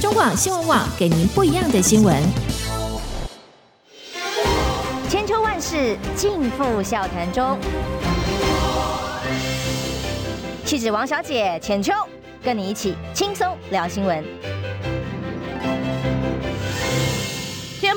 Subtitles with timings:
[0.00, 2.22] 中广新闻网给您不一样的新闻。
[5.08, 7.58] 千秋万世尽付笑谈中。
[10.64, 11.92] 气质王小姐浅秋，
[12.44, 14.24] 跟你一起轻松聊新闻。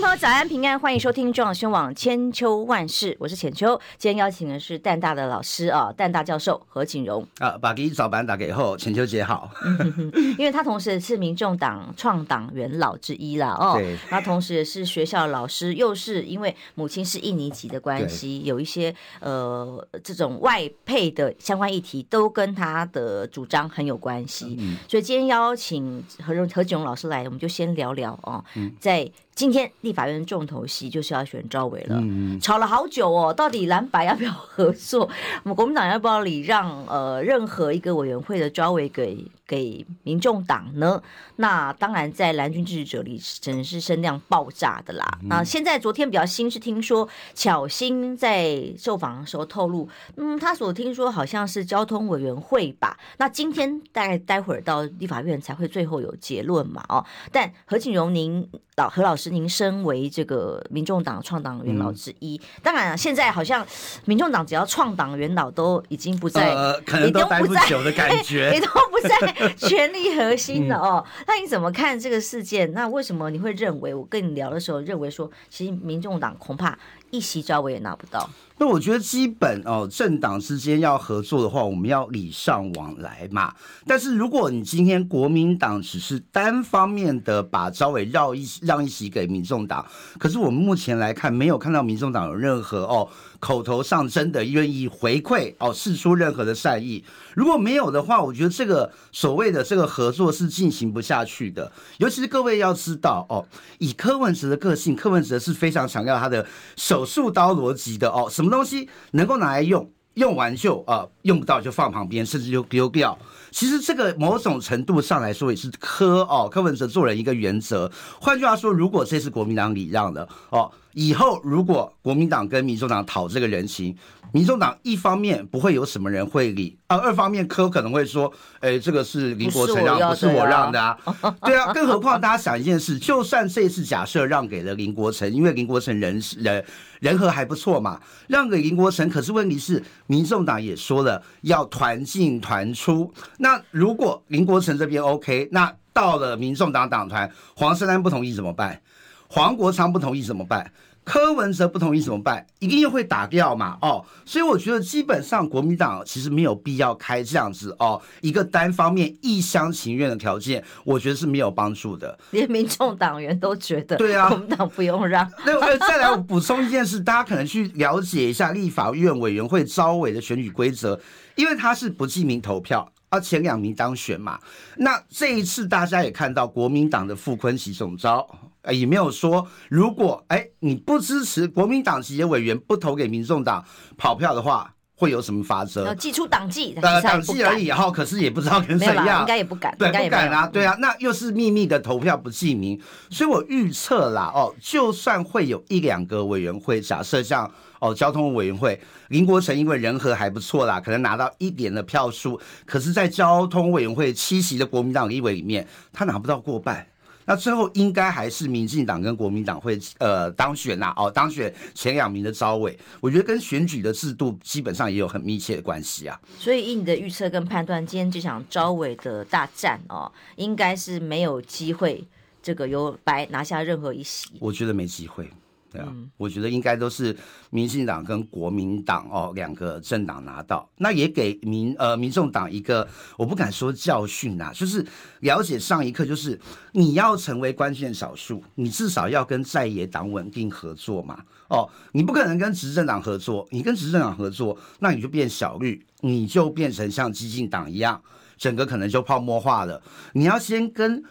[0.01, 3.79] 众朋友，早安平安，欢迎收听中央新闻网千秋万世，我是浅秋。
[3.99, 9.51] 今天邀请的是淡大的老师啊，淡大教授何景荣啊，把给早班打给后，浅秋姐好。
[10.39, 29.07] 因为他同时是民众党创党元老之一啦，哦，对他同时也是学校老师，又是因为母亲是印尼籍的关系，有一些呃这种外配的相关议题都跟他的主张很有关系，嗯、所以今天邀请何何景荣老师来，我们就先聊聊哦，嗯、在。
[29.33, 35.09] 今天立法院重头戏就是要选赵伟了，嗯、吵了好久哦，到底蓝白要不要合作？
[35.43, 39.17] 我们国民党要不要礼让呃任何一个委员会的赵伟给
[39.51, 41.03] 给民众党呢？
[41.35, 45.17] 那当然在蓝军支持者里真是声量爆炸的啦。
[45.23, 52.97] 嗯、那现在昨天比较新是听说巧芯在受访的时候透露，嗯，他所听说好像是交通委员会吧。
[53.17, 56.81] 那今天大概待会儿到立法院才会最后有结论嘛？
[56.87, 59.29] 哦，但何景荣您老何老师。
[59.31, 63.65] 您身为这个民众党创党元老之一，嗯、当然现在好像
[64.05, 71.03] 民众党只要创党元老都已经不在，呃、可能都待不久的感觉， 你都不在 权力核心的哦。
[71.19, 72.71] 嗯、那你怎么看这个事件？
[72.73, 76.77] 那为什么你会认为我跟你聊的时候认为说，其实民众党恐怕
[77.09, 78.29] 一席招委也拿不到？
[78.57, 83.53] 那我觉得基本哦，政党之间要合作的话，我们要礼尚往来嘛。
[83.87, 89.83] 但是如果你今天国民党只是单方面的把招委绕一让一席给民众党，
[90.19, 93.09] 可是我们目前来看，没有看到民众党有任何哦。
[93.41, 97.03] 口头上真的愿意回馈哦，释出任何的善意。
[97.33, 101.69] 如果没有的话，我觉得这个所谓的这个合作是进行不下去的。
[101.97, 103.43] 尤其是各位要知道哦，
[103.79, 106.45] 以柯文哲的个性，柯文哲是非常强调他的
[106.77, 108.29] 手术刀逻辑的哦。
[108.29, 113.17] 什么东西能够拿来用，用完就啊、呃，用不到就放旁边，甚至就丢掉。
[113.51, 117.91] 其实这个某种程度上来说，也是柯哦，柯文哲做人一个原则。
[118.19, 120.71] 换句话说，如果这次国民党礼让了哦。
[120.93, 123.95] 以后如果国民党跟民众党讨这个人情，
[124.33, 128.29] 民众党一方面不会有什么人会理，啊，二方面柯可能会说，
[128.59, 130.97] 哎，这个是林国成让，不是我让的啊，
[131.45, 136.65] 对啊，更何况大家想一件事，就算这次假设让给了林国成，因为林国成人人
[136.99, 137.97] 人和还不错嘛，
[138.27, 148.79] 让给林国成，可是问题是民众党也说了要团进团出，那如果林国成这边 OK，那到了民众党党团，黄珊珊不同意怎么办？
[149.27, 150.71] 黄国昌不同意怎么办？
[151.03, 152.45] 柯文哲不同意怎么办？
[152.59, 153.79] 一定又会打掉嘛？
[153.81, 162.15] 哦，所以我觉得基本上国民党其实没有必要开这样子哦，一个单方面一厢情愿的条件，我觉得是没有帮助的。
[162.29, 165.27] 连民众党员都觉得，对啊，国民党不用让。
[165.43, 170.99] 那再来我补充一件事，大家可能去了解一下立法院委员会招委的选举规则，
[171.35, 172.87] 因为它是不记名投票。
[173.11, 174.39] 啊，前两名当选嘛，
[174.77, 178.25] 那这一次大家也看到国民党的傅昆萁总召，
[178.71, 183.65] 也没有说如果哎你不支持国民党籍的委员不投给民众党
[183.97, 185.93] 跑票的话，会有什么法则？
[185.95, 197.51] 祭出党纪，呃，党纪而已，哈，可是也不知道跟谁样，应该也不敢，对，不敢啊，对啊，那又是秘密的投票不记名，所以我预测啦，哦，就算会有一两个委员会，假设像。
[197.81, 198.79] 哦，交通委员会
[199.09, 206.87] 林国成因为人和还不错啦，可能拿到一点的票数，可是，在交通委员会七席的国民党立委里面，他拿不到过半。
[207.25, 216.19] 那最后应该还是民进党跟国民党会呃当选呐，哦，当选前两名的招委，我觉得跟选举的制度基本上也有很密切的关系啊。
[216.37, 222.03] 所以以你的预测跟判断，今天这场招委的大战哦，应该是没有机会
[222.43, 224.27] 这个由白拿下任何一席。
[224.39, 225.29] 我觉得没机会。
[225.71, 225.87] 对啊，
[226.17, 227.15] 我觉得应该都是
[227.49, 232.85] 民进党跟国民党哦两个政党拿到，那也给民呃民众党一个
[233.17, 234.85] 我不敢说教训呐，就是
[235.21, 236.37] 了解上一课，就是
[236.73, 241.23] 你要成为关键少数，你至少要跟在野党稳定合作嘛。
[241.47, 248.01] 哦，你不可能跟执政党合作，你跟执政党合作，那你就变小绿，你就变成像激进党一样，
[248.37, 249.81] 整个可能就泡沫化了。
[250.13, 251.01] 你要先跟。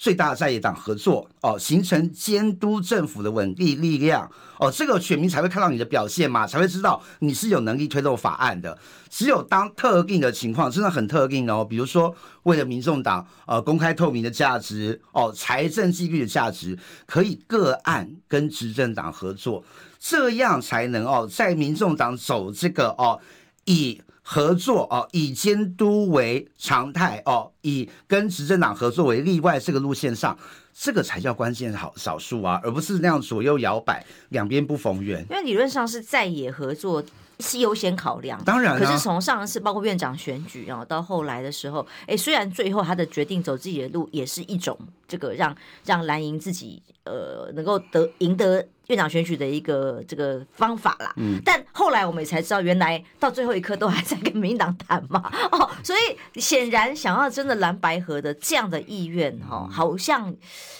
[0.00, 8.78] 最大的在野党合作哦，形成监督政府的稳定力量哦，这个选民才会看到你的表现嘛，才会知道你是有能力推动法案的。
[9.10, 19.62] 只有当特定的情况，真的很特定哦，比如说为了民众党呃公开透明的价值哦，财政纪律的价值，可以个案跟执政党合作，
[19.98, 23.20] 这样才能哦，在民众党走这个哦
[23.66, 24.00] 以
[24.32, 30.38] 合作哦，以监督为常态哦，以跟执政党合作为例外，这个路线上，
[30.72, 35.26] 这个才叫关键好少数啊，而不是那样左右摇摆，两边不逢源。
[35.28, 37.02] 因为理论上是在野合作
[37.40, 38.78] 是优先考量，当然、啊。
[38.78, 44.78] 可是从上一次包括院长选举，然后到后来的时候，哎，虽然最后他的决定走自己的路，也是一种
[45.10, 45.54] 这个让
[45.84, 48.64] 让蓝营自己呃能够得赢得。
[48.90, 60.34] 院长选举的一个这个方法啦，嗯，但后来我们也才知道，原来到最后一刻都还在跟民进党谈嘛，哦，所以显然想要真的蓝白合的这样的意愿，哈，好像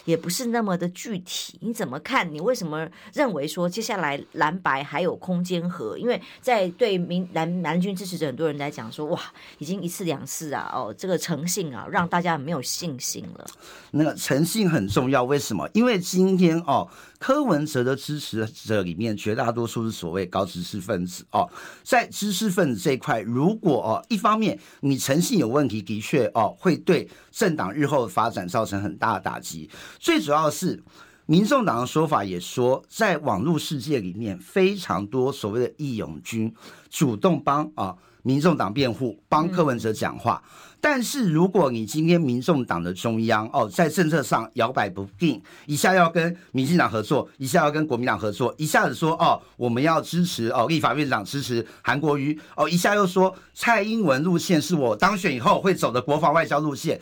[0.07, 1.57] 也不是那么的具体。
[1.61, 2.29] 你怎么看？
[2.35, 2.85] 你为什么
[3.15, 5.97] 认为说接下来蓝白还有空间合？
[5.97, 9.21] 因为在对民蓝蓝军支持者很多人来讲说，哇，
[9.59, 13.47] 已经一次两次啊，哦，这个诚信啊，让大家没有信心了。
[13.93, 15.69] 那个诚信很重要，为什么？
[15.73, 16.87] 因为今天哦。
[17.19, 21.47] 柯文哲的支持者里面，绝大多数是所谓高知识分子哦。
[21.83, 29.69] 在知识分子这一块，如果哦一方面你诚信有问题，的确哦会对政党日后的发展造成很大的打击。
[29.99, 30.83] 最主要的是，
[31.27, 36.51] 民众党的说法也说，在网络世界里面，非常多所谓的义勇军
[36.89, 40.43] 主动帮啊民众党辩护，帮柯文哲讲话。
[40.43, 57.01] 嗯但是如果你今天民众党的中央哦，在政策上摇摆不定，一下要跟民进党合作，一下要跟国民党合作，一下子说哦，我们要支持哦立法院长支持韩国瑜哦，一下又说蔡英文路线是我当选以后会走的国防外交路线，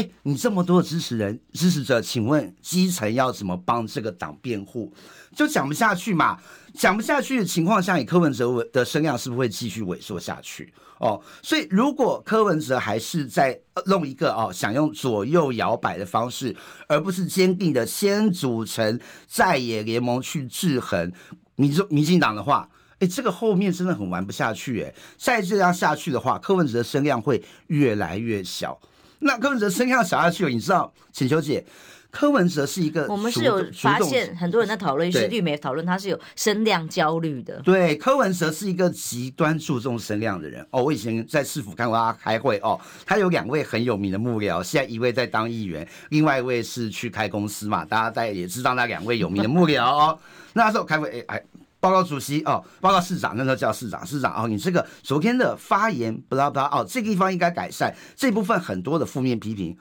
[0.00, 4.90] 哎，你这么多的支持人支持者，请问基层要怎么帮这个党辩护？
[5.36, 6.38] 就讲不下去嘛，
[6.72, 10.72] 讲不下去的情况下，以柯文哲的声量是不是会继续萎缩下去？
[11.00, 16.56] 哦，所以如果柯文哲还是在弄一个哦，想用左右摇摆的方式，
[16.88, 21.12] 而不是坚定的先组成在野联盟去制衡
[21.56, 22.66] 民众民进党的话，
[23.00, 24.94] 哎，这个后面真的很玩不下去哎。
[25.18, 28.80] 再这样下去的话，柯文哲的声量会越来越小。
[29.20, 31.64] 那柯文哲声量小下去了，你知道，请求姐。
[32.12, 37.60] 柯文哲是一个，我们是有发现很多人在讨论，是绿媒讨论他是有声量焦虑的。
[37.60, 40.82] 对，柯文哲是一个极端注重声量的人哦。
[40.82, 42.76] 我以前在市府看过他开会哦，
[43.06, 47.84] 他有两位很有名的幕僚，现在一位在当议员，另外一位是去开公司嘛。
[47.84, 50.18] 大家大家也知道那两位有名的幕僚哦。
[50.54, 51.42] 那时候开会，哎哎，
[51.80, 59.76] 报告主席哦，报告市长，那时候叫市长，市长哦，你这个昨天的发言不拉不拉哦，这个地方应该改善，这部分很多的负面批评，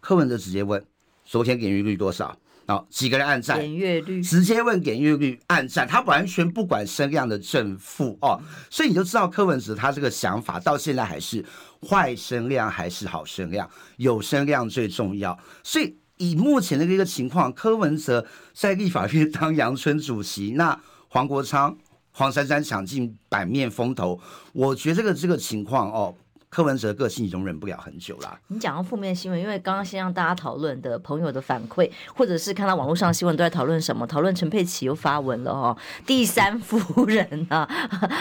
[0.00, 0.84] 柯文哲直接问。
[1.24, 2.36] 昨天点阅率多少？
[2.66, 3.58] 哦，几个人按赞？
[3.58, 11.44] 点阅率直接问点阅率，按赞，他完全不管声量的正负哦，所以你就知道柯文哲他这个想法到现在还是
[11.88, 15.38] 坏声量还是好声量，有声量最重要。
[15.62, 20.78] 所以以目前的这个情况，柯文哲在立法院当阳春主席，那
[21.14, 21.76] 黄国昌、
[22.10, 24.18] 黄珊珊抢进版面风头，
[24.52, 26.12] 我觉得这个这个情况哦。
[26.50, 28.38] 柯文哲的个性容忍不了很久啦。
[28.46, 34.06] 你讲到负面新闻，因为刚刚先让大家讨论的朋友的反馈，或者是看到网络上的新闻都在讨论什么？
[34.06, 35.76] 讨论陈佩琪又发文了哦，
[36.06, 37.68] 第三夫人啊，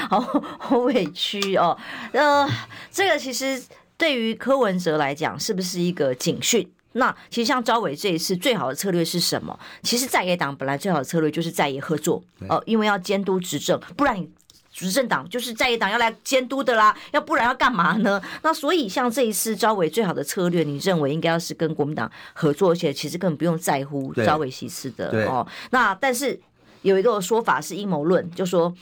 [0.10, 0.20] 好
[0.60, 1.78] 好委屈哦。
[2.12, 2.48] 呃，
[2.92, 3.64] 这个其实
[3.98, 6.68] 对于柯文哲来讲，是不是一个警讯？
[6.94, 9.60] 那其实像招伟这一次最好的策略是什么？
[9.84, 14.30] 其实在野党本来最好的策略就是在野合作哦，呃，因为要监督执政，不然你。
[14.76, 18.20] 执政党就是在野党要来监督的啦，要不然要干嘛呢？
[18.42, 25.46] 那所以像这一次招伟最好的策略，你认为应该要是跟国民党合作，而且其实根本不用在乎招伟席次的哦。
[25.70, 26.42] 那但是
[26.82, 28.74] 有一个说法是阴谋论，就说。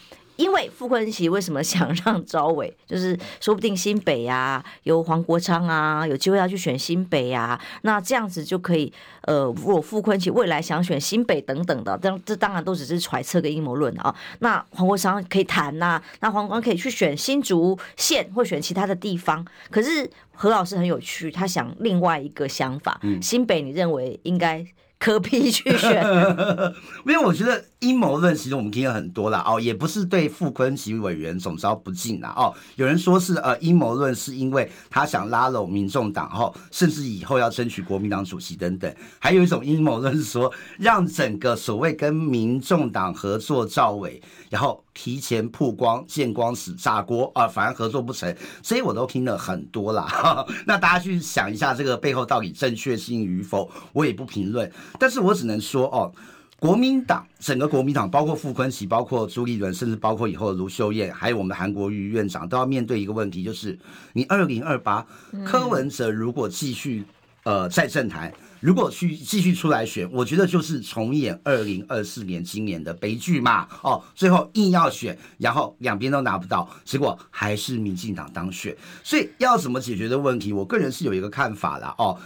[0.41, 14.15] 因为傅昆萁为什么想让招委， 就是说不定新北啊，有黄国昌啊，有机会要去选新北啊，那这样子就可以，呃，如果傅昆萁未来想选新北等等的，这这当然都只是揣测跟阴谋论啊。
[14.39, 19.45] 那黄国昌可以谈呐、啊，那黄国昌可以去选新竹县或选其他的地方。
[19.69, 24.65] 可是何老师很有趣，他想另外一个想法，新北你认为应该？
[25.01, 26.05] 可批去选，
[27.07, 32.53] 因为我觉得阴谋论其实我们听了很多了哦，也不是对傅昆萁委员总召不敬啦哦。
[32.75, 38.93] 有人说是呃阴谋论是因为他想拉拢民众党后，甚至以后要争取国民党主席等等。
[39.17, 48.31] 还有一种阴谋论是说让整个所谓跟民众党合作赵伟，然后提前曝光见光死炸锅啊，反而合作不成。
[48.61, 50.45] 所以我都听了很多啦。
[50.67, 54.71] 那大家去想一下这个背后到底正确性与否，我也不评论。
[54.99, 56.13] 但是我只能说哦，
[56.59, 63.75] 国民党整个国民党，包括傅昆萁，包括朱立伦，甚至包括以后的卢秀燕，还有我们韩国瑜院长，都要面对一个问题，就是
[64.13, 65.03] 你二零二八
[65.43, 67.03] 柯文哲如果继续
[67.41, 68.31] 呃在政坛，
[68.61, 73.67] 如果去继续出来选，我觉得就是重演二零二四年今年的悲剧嘛。
[73.81, 78.75] 哦，最后硬要选，然后两边都拿不到，结果还是民进党当选。
[79.03, 82.17] 所以要怎么解决的问题，我个人是有一个看法啦哦。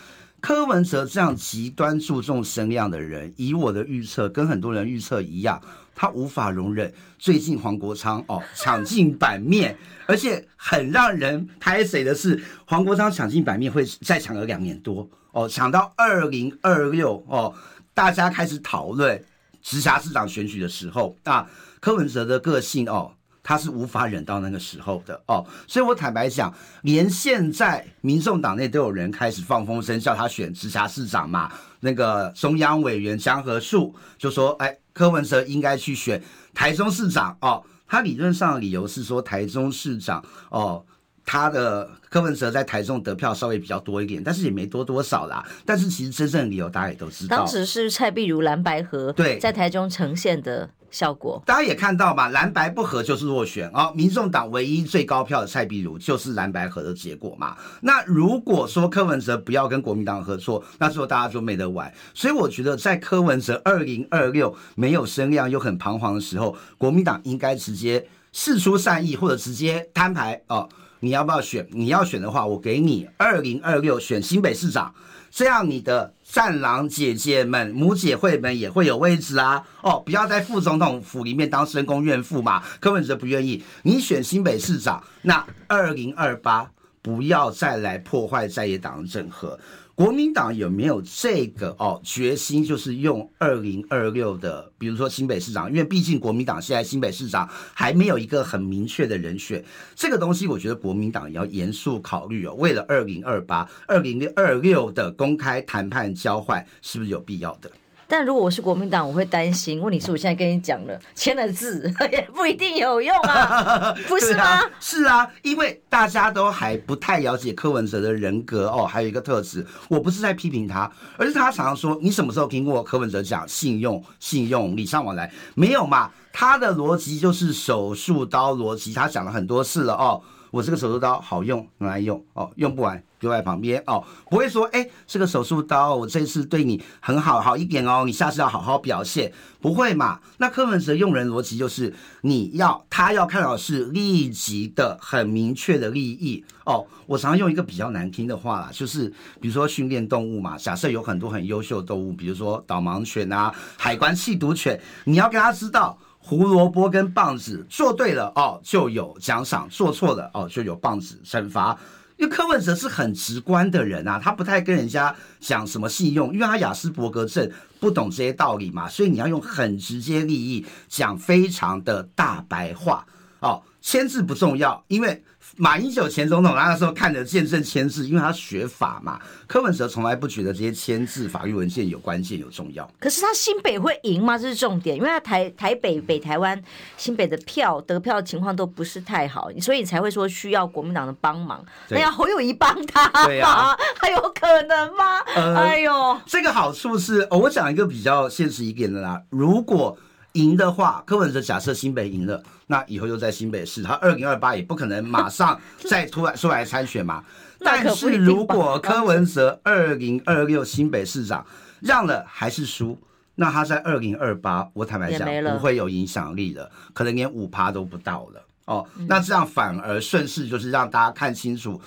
[0.41, 5.59] 柯文哲这样极端注重声量的人，以我的预测，跟很多人预测一样，
[5.95, 9.75] 他无法容忍最近黄国昌哦 抢进版面，
[10.05, 17.53] 而且很让人拍水的是，黄国昌抢进版面会再抢个两年多哦，抢到二零二六哦，
[17.93, 19.21] 大家开始讨论
[19.61, 21.45] 直辖市长选举的时候，那
[21.81, 23.11] 柯文哲的个性哦。
[23.47, 26.51] 他是无法忍到那个时候的哦，所以我坦白讲，
[26.81, 31.51] 连现在民众党内都有人开始放风声，叫他选直辖市长嘛。
[31.81, 36.19] 那个中央委员江河树就说：“哎，柯文哲应该去选
[36.55, 40.83] 台中市长哦。”他理论上的理由是说，台中市长哦。
[41.25, 45.43] 他的柯文哲在台中得票稍微比较多一点，但是也没多多少啦。
[45.65, 53.91] 但是其实真正的理由大家也都知道，当时是蔡碧如蓝白合对在台中呈现的效果，大家也看到嘛，蓝白不合就是落选哦。
[53.95, 57.57] 民众党唯一最高票的蔡碧如就是蓝白合的结果嘛。
[57.81, 61.91] 那如果说柯文哲不要跟国民党合作，那时候大家就没得玩。
[62.13, 70.69] 所以我觉得在柯文哲二零二六没有声量又很彷徨的时候，国民党应该直接释出善意，或者直接摊牌哦。
[70.99, 71.67] 你要不要选？
[71.71, 74.93] 你要选的话，我给你二零二六选新北市长，
[75.29, 79.63] 这样你的战狼姐姐们、母姐会们也会有位置啊！
[79.81, 82.63] 哦，不要在副总统府里面当深宫怨妇嘛。
[82.79, 86.71] 柯文哲不愿意，你选新北市长，那二零二八
[87.01, 89.59] 不要再来破坏在野党的整合。
[89.95, 99.63] 国民党有没有这个哦决心，就是用二零二六的，比如说新北市长，因为毕竟国民党现在新北市长还没有一个很明确的人选，
[99.95, 102.53] 这个东西我觉得国民党也要严肃考虑哦。
[102.55, 107.71] 为了二零二八、二零二六的公开谈判交换，是不是有必要的？
[108.07, 109.81] 但如果我是国民党，我会担心。
[109.81, 114.43] 问题是我现在跟你讲了，签了字 也不一定有用啊， 不是吗？
[114.43, 118.85] 啊是啊，因为大家都还不太了解柯文哲的人格哦。
[118.85, 125.31] 还有一个特质，我不是在批评他，而是他常常说：“你什么时候听过柯文哲讲信用、信用、礼尚往来？
[125.55, 130.21] 没有嘛？”他的逻辑就是手术刀逻辑，他讲了很多次了哦。
[130.55, 140.21] 我这个手术刀好用，拿来用哦，用不完丢在旁边哦，不会说哎，这个手术刀我这次对你很好，好一点哦，你下次要好好表现，不会嘛？
[140.37, 146.87] 那柯文哲用人逻辑就是你要他要看到的是立即的很明确的利益哦。
[147.05, 149.09] 我常用一个比较难听的话啦，就是
[149.41, 155.97] 比如说训练动物嘛，假设有很多很优秀的动物，比如说导盲犬啊、海关缉毒犬，你要给他知道。
[156.27, 161.77] 胡萝卜跟棒子做对了哦，就有奖赏；做错了哦，就有棒子惩罚。
[162.17, 167.47] 因为柯文哲是很直观的人啊，他不太跟人家讲什么信用，因为他雅斯伯格症，
[167.79, 173.05] 不懂这些道理嘛，所以你要用很直接利益讲非常的大白话
[173.41, 173.61] 哦。
[173.85, 175.23] 签字不重要，因为。
[175.57, 179.21] 马英九前总统那个时候看着见证签字，因为他学法嘛。
[179.45, 182.89] 柯文哲从来不觉得这些签字法律文件有关键有重要。
[182.99, 184.37] 可是他新北会赢吗？
[184.39, 186.61] 这是重点，因为他台台北北台湾
[186.97, 191.63] 新北的票得票情况都不是太好，所以才会说需要国民党的帮忙。
[191.89, 195.19] 那要侯友宜帮他对啊， 还有可能吗？
[195.35, 199.21] 呃、哎呦，这个好处是，哦、我讲一个比较现实一点的啦。
[199.29, 199.95] 如果
[200.35, 207.23] 赢的话，柯文哲假设新北赢了，那以后又在新北市，他二零二八也不可能马上再突然出来参选嘛。
[207.59, 211.45] 但是如果柯文哲二零二六新北市长
[211.81, 212.97] 让了还是输，
[213.35, 218.45] 那他在二零二八，我坦白讲不会有影响力了，可能连五趴都不到了。
[218.65, 221.81] 哦，那这样反而顺势就是让大家看清楚。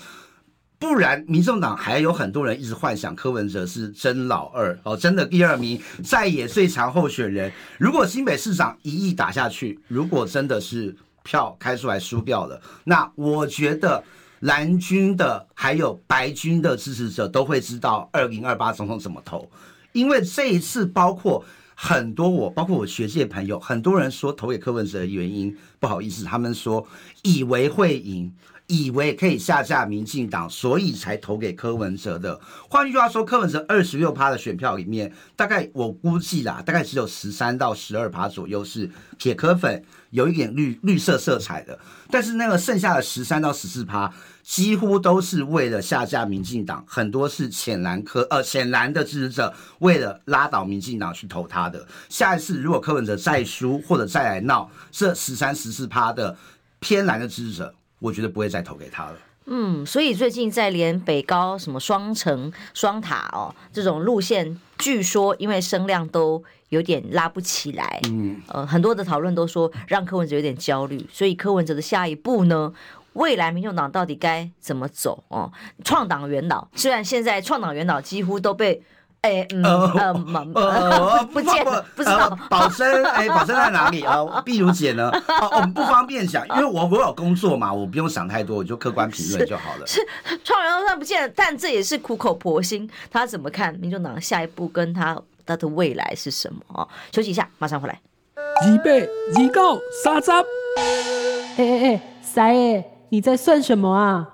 [0.79, 7.53] 不然，民众党还有很多人一直幻想柯文哲是真老二哦，真的第二名在野最强候选人。
[7.79, 10.95] 如果新北市长一亿打下去，如果真的是
[11.25, 14.05] 票开出来输掉了，那我觉得
[14.39, 19.51] 蓝军的还有白军的支持者都会知道二零二八总统怎么投，
[19.91, 21.45] 因为这一次包括
[21.75, 26.87] 很多我，包括我学界朋友，很多人说投给柯文哲的原因，不好意思，他们说
[27.25, 28.33] 以为会赢。
[28.69, 32.39] 以为可以下架民进党，所以才投给柯文哲的。
[32.69, 41.79] 换句话说，柯文哲二十六趴的选票里面，大概我估计啦，大概只有十三到十二趴左右是铁柯粉，有一点绿绿色色彩的。
[42.11, 51.87] 但是那个剩下的十三到十四趴，几乎都是为了下架民进党，很多是浅蓝科呃浅蓝的支持者，为了拉倒民进党去投他的。
[52.11, 56.37] 下一次如果柯文哲再输或者再来闹，这十三十四趴的
[56.81, 57.75] 偏蓝的支持者。
[57.99, 59.17] 我觉得不会再投给他了。
[59.47, 72.73] 嗯，所以最近在连北高什么双城双塔哦这种路线，据说因为声量都有点拉不起来，嗯，呃，很多的讨论都说让柯文哲有点焦虑，所以柯文哲的下一步呢，
[73.15, 75.51] 未来民众党到底该怎么走哦？
[75.83, 78.83] 创党元老，虽然现在创党元老几乎都被。
[79.29, 84.17] 哎，嗯呃呃， 不见不 不知道，宝生哎，宝生在哪里啊？
[84.45, 85.11] 碧如姐呢？
[85.29, 89.87] 哦，我们不方便讲，因为我我有工作嘛，我不用想太多，我就客观评论就好了。
[89.87, 90.01] 是
[90.43, 92.89] 创元他不见，但这也是苦口婆心。
[93.11, 96.61] 他怎么看民众党下一步跟他他的未来是什么？
[96.75, 98.01] 哦，休息一下，马上回来。
[98.37, 100.31] 二八二九三十。
[100.31, 104.27] 哎哎哎，三爷，你在算什么啊？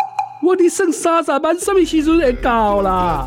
[0.43, 3.27] 我的剩三十万，什么时阵会到啦？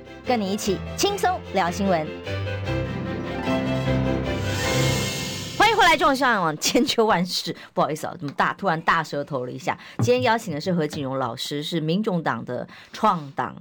[0.31, 2.07] 跟你一起轻松聊新闻，
[5.57, 5.97] 欢迎回来！
[5.97, 9.77] 众上网千秋万世， 不好意思啊，怎么大突然大舌头了一下？
[9.97, 13.53] 今天邀请的是何锦荣老师，是民众党的创党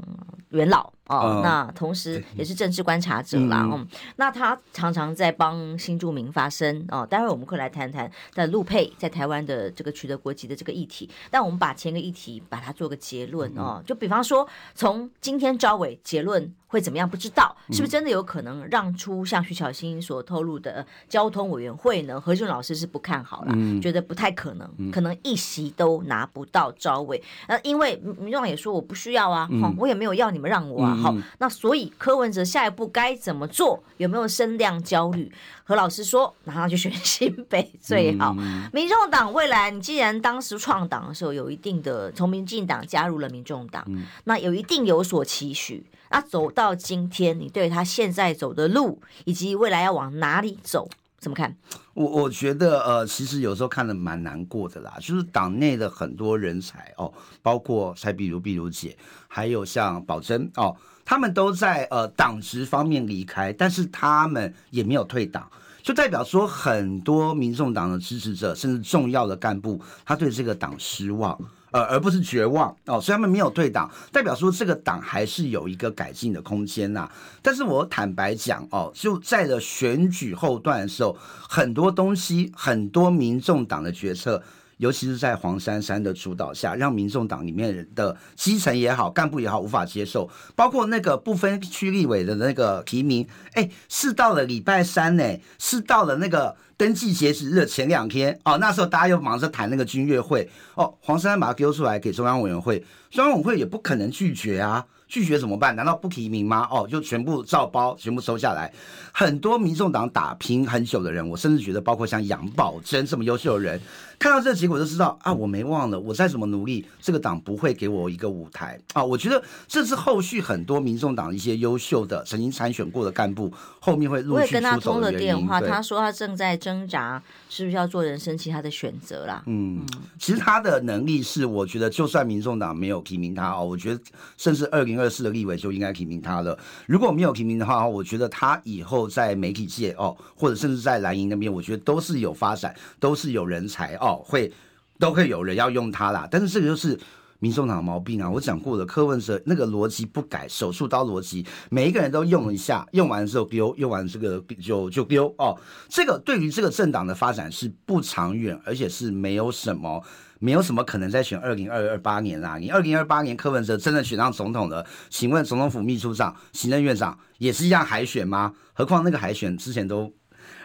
[0.50, 0.92] 元老。
[1.10, 3.68] 哦，那同时也是政治观察者啦。
[3.70, 3.86] 嗯，
[4.16, 7.04] 那他常常在帮新住民发声哦。
[7.04, 11.10] 待会我们会来谈谈在陆配在台湾的这个取得国籍的这个议题。
[11.30, 13.82] 但我们把前个议题把它做个结论哦。
[13.84, 17.10] 就比方说，从今天招委结论会怎么样？
[17.10, 22.20] 不知道是不是真的有可能让出像徐巧芯所透露的交通委员会呢？
[22.20, 27.20] 何俊老师是不看好了，觉得不太可能，可能一席都拿不到招委。
[27.48, 30.99] 那因为民众党也说我不需要啊，我也没有要你们让我啊。
[31.00, 33.82] 好，那所以柯文哲下一步该怎么做？
[33.96, 35.30] 有没有声量焦虑？
[35.64, 38.34] 何老师说，马上就选新北最好。
[38.72, 43.84] 民众党未来，你既然当时创党的时候有一定的，从民进党加入了民众党，
[44.24, 45.86] 那有一定有所期许。
[46.12, 50.88] 那走到今天，你对他现在走的路，以及未来要往哪里走，
[51.20, 51.54] 怎么看？
[51.92, 58.96] 我我觉得，呃，其实有时候看的蛮难过的啦，就是党内的很多人才哦，包括蔡壁如、碧如姐，
[59.28, 60.74] 还有像宝珍哦。
[61.04, 65.50] 他们都在呃党职方面离开，但是他们也没有退党，
[65.82, 71.36] 就代表说很多民众党的支持者，甚至重要的干部，他对这个党失望，
[71.70, 73.00] 呃，而不是绝望哦。
[73.00, 77.10] 所以他们没有退党，代表说这个党还是有一个改进的空间呐。
[77.42, 81.16] 但是我坦白讲哦，就在了选举后段的时候，
[81.48, 84.42] 很多东西，很多民众党的决策。
[84.80, 95.22] 尤其是在黄珊珊的主导下，让民众党里面的基层也好、干部也好无法接受，包括那个不分区立委的那个提名，哎，是到了礼拜三呢，
[95.58, 104.86] 是到了那个登记截止日的前两天哦，那时候大家又忙着谈那个军乐会哦，黄珊珊把它丢出来给中央委员会，中央委员会也不可能拒绝啊。
[105.10, 105.74] 拒绝怎么办？
[105.74, 106.68] 难道不提名吗？
[106.70, 108.72] 哦，就全部照包，全部收下来。
[109.10, 113.80] 很多民众党打拼很久的人，我甚至觉得，包括像杨宝珍这么优秀的人，
[114.20, 119.02] 看到这个结果就知道啊，我没忘了，我再怎么努力，这个党不会给我一个舞台啊。
[119.02, 124.60] 我觉得这是后续很多民众党一些优秀的曾经参选过的干部，后面会陆续出走的。
[124.60, 129.42] 我也跟他通了电话，他说他正在挣扎，是不是要做人生其他的选择啦？
[129.46, 129.84] 嗯，
[130.20, 134.00] 其实他的能力是，我觉得就算民众党没有提名他哦，我觉得
[134.36, 135.00] 甚至二零。
[135.00, 136.58] 二四的立委就应该提名他了。
[136.84, 144.52] 如果没有提名的话，我觉得他以后在媒体界哦，或者甚至在蓝营那边，我觉得都是有发展，都是有人才哦，哦会
[144.98, 146.26] 都会有人要用它啦。
[146.30, 146.98] 但是这个就是
[147.38, 148.28] 民众党的毛病啊！
[148.28, 155.58] 我讲过了，柯文哲那个逻辑不改，手术刀逻辑，每一个人都用一下，用完之后丢，用完这个就就丢哦。
[155.88, 160.02] 这个对于这个政党的发展是不长远，而且是没有什么。
[160.42, 162.56] 没有什么可能再选二零二二八年啦。
[162.56, 168.54] 你二零二八年柯文哲真的选上总统了，请问总统府秘书长、行政院长也是一样海选吗？
[168.72, 170.10] 何况那个海选之前都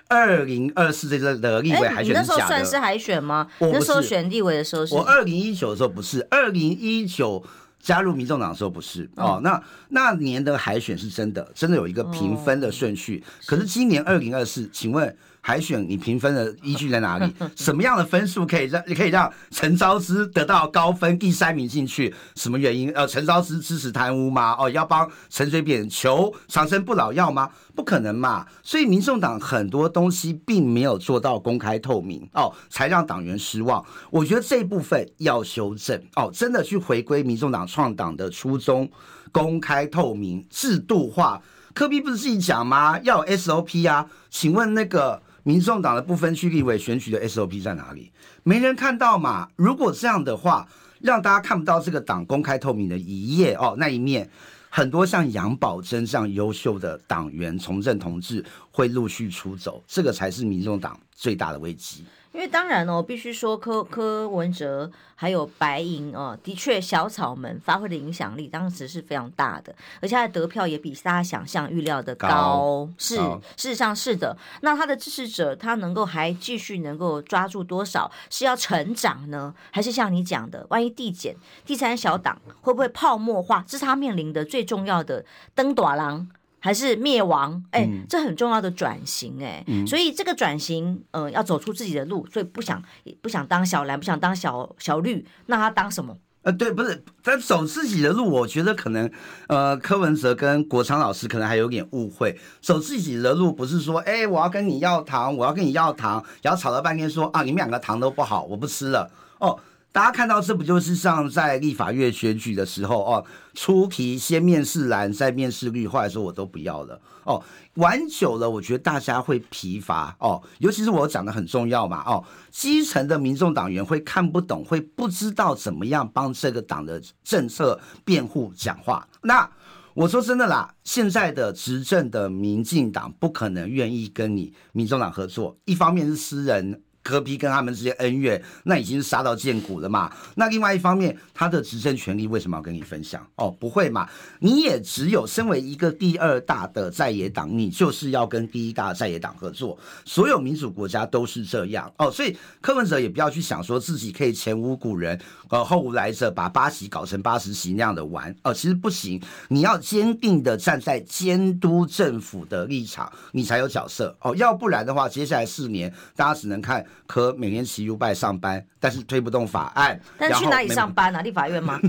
[0.08, 2.22] 二零二四这个的立委海选是假的。
[2.22, 3.48] 那时候算是海选吗？
[3.60, 4.94] 那时候选立委的时候是。
[4.96, 7.44] 我二零一九的时候不是，二零一九
[7.80, 9.40] 加入民众党的时候不是哦。
[9.44, 13.24] 那那年的海选是真的，真的有一个评分的顺序。
[13.46, 15.16] 可是今年二零二四，请问？
[15.48, 17.32] 海选你评分的依据在哪里？
[17.56, 22.12] 什么样的分数可以让你可以让陈昭姿得到高分第三名进去？
[22.34, 22.92] 什么原因？
[22.94, 24.56] 呃，陈昭姿支持贪污吗？
[24.58, 27.48] 哦，要帮陈水扁求长生不老药吗？
[27.76, 28.44] 不可能嘛！
[28.64, 33.86] 所以民众党很多东西并没有做到公开透明哦，才让党员失望。
[34.10, 38.90] 我觉得这一部分要修正哦，真的去回归民众党创党的初衷，
[39.32, 41.40] 公开透明、制度化。
[41.76, 42.98] 柯 P 不是自己讲吗？
[43.04, 44.08] 要有 SOP 啊？
[44.32, 45.22] 请问那个？
[45.48, 48.12] 民众党的不分区立委选举的 SOP 在哪里？
[48.42, 49.48] 没人看到嘛？
[49.56, 50.68] 如果这样的话，
[51.00, 54.28] 让大家看不到这个党公开透明的一页哦，那一面，
[54.72, 62.04] 很多像杨宝珍这样优秀的党员从政同志会陆续出走，这个才是民众党最大的危机。
[62.36, 74.38] 因为当然哦，必须说柯柯文哲还有白银哦，的确小草们发挥的影响力当时是非常大的，而且他的得票也比大家想象预料的高，高是高事实上是的。
[74.60, 83.64] 那他的支持者他能够还继续能够抓住多少，是要成长呢，还是像你讲的，万一递减第三小党会不会泡沫化？
[83.66, 86.30] 这是他面临的最重要的登大人。
[86.66, 87.64] 还是灭亡？
[87.70, 92.82] 哎、欸，这很重要的转型哎、欸，嗯、所以这个转型，呃，要走出自己的路，所以不想
[93.22, 96.18] 不想当小蓝，不想当小小绿，那他当什么？
[96.42, 99.08] 呃，对，不是他走自己的路，我觉得可能，
[99.48, 102.36] 呃，柯文哲跟国昌老师可能还有点误会。
[102.62, 109.60] 走自己的路不是说，哎、欸，我要跟你要糖，我要跟你要糖，然后吵了半天说啊，你们两个糖都不好，我不吃了哦。
[109.96, 117.42] 大家看到这不就是像在立法院选举的时候哦，出题先面试蓝，再面试绿，后来说我都不要了哦。
[117.76, 129.08] 玩久了，我觉得大家会疲乏哦，尤其是我讲的很重要嘛哦，基层的民众党员会看不懂，会不知道怎么样帮这个党的政策辩护讲话。
[129.22, 129.50] 那
[129.94, 136.82] 我说真的啦，现在的执政的民进党不可能愿意跟你民众党合作，一方面是私人。
[137.06, 140.12] 柯 P 跟他们之间恩怨，那已经是杀到见骨了嘛。
[140.34, 143.26] 那另外一方面，他的执政权力为什么要跟你分享？
[143.36, 144.10] 哦，不会嘛？
[144.40, 149.78] 你也只有身为一个第二大的在野党，你就是要跟第一大的在野党合作。
[150.04, 152.10] 所有民主国家都是这样哦。
[152.10, 158.52] 所以柯文哲也不要去想说自己可以前无古人呃后无来者，把八席搞成八十席那样的玩哦。
[158.52, 164.36] 其实不行，你要坚定的站在监督政府的立场，你才有角色哦。
[164.36, 166.84] 要不然的话，接下来四年大家只能看。
[167.08, 170.00] 可每天骑 U-Bike 上班，但是推不动法案。
[170.18, 171.22] 但是去哪里上班啊？
[171.22, 171.80] 立法院吗？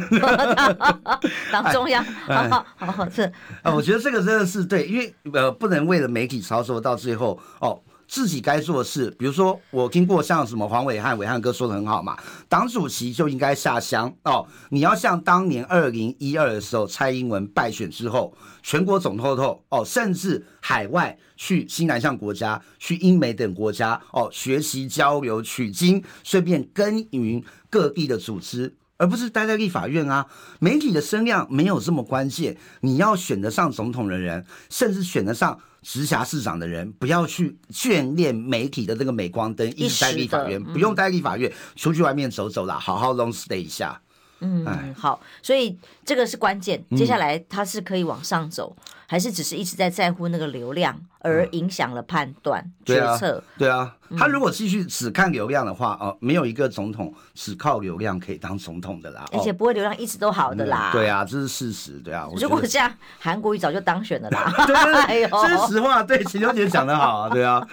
[1.53, 2.05] 党中央。
[2.05, 3.23] 好好 好，是。
[3.63, 7.81] 啊，我觉得这个真的是对，因为呃，不能为了媒体操作到最后哦。
[8.09, 12.17] 自己该做的事，比如说我听过像什么黄伟汉、伟汉哥说的很好嘛，
[12.49, 14.47] 党主席就应该下乡哦。
[14.71, 30.27] 你要像当年二零一二的时候，蔡英文败选之后，全国总透透哦，甚至海外去新南向国家、去英美等国家哦，学习交流取经，顺便耕耘各地的组织，而不是待在立法院啊。
[30.61, 35.59] 媒体的声量没有这么关键，你要选得上总统的人，甚至选得上。
[35.87, 44.01] 直辖市长的人不要去眷恋媒体的这个镁光灯，一直待立法院，不用待立法院，出去外面走走啦，好好 long stay 一下。
[44.41, 44.67] 嗯，
[44.99, 46.83] 好，所以这个是关键。
[46.97, 50.99] 接下来他是可以往上走，嗯、还是只是一直在在乎那个流量？
[51.21, 53.43] 而影响了判断决策。
[53.59, 59.25] 对啊，他如果继续只看流量的话，哦，没有一个总统只靠流量可以当总统的啦。
[59.33, 60.91] 而且不会流量一直都好的啦。
[60.93, 61.99] 对啊，这是事实。
[61.99, 64.53] 对啊，如果这样，韩国瑜早就当选了啦。
[64.69, 66.01] 对， 这是实话。
[66.01, 67.29] 对，秦秋姐讲的好啊。
[67.35, 67.67] 对啊。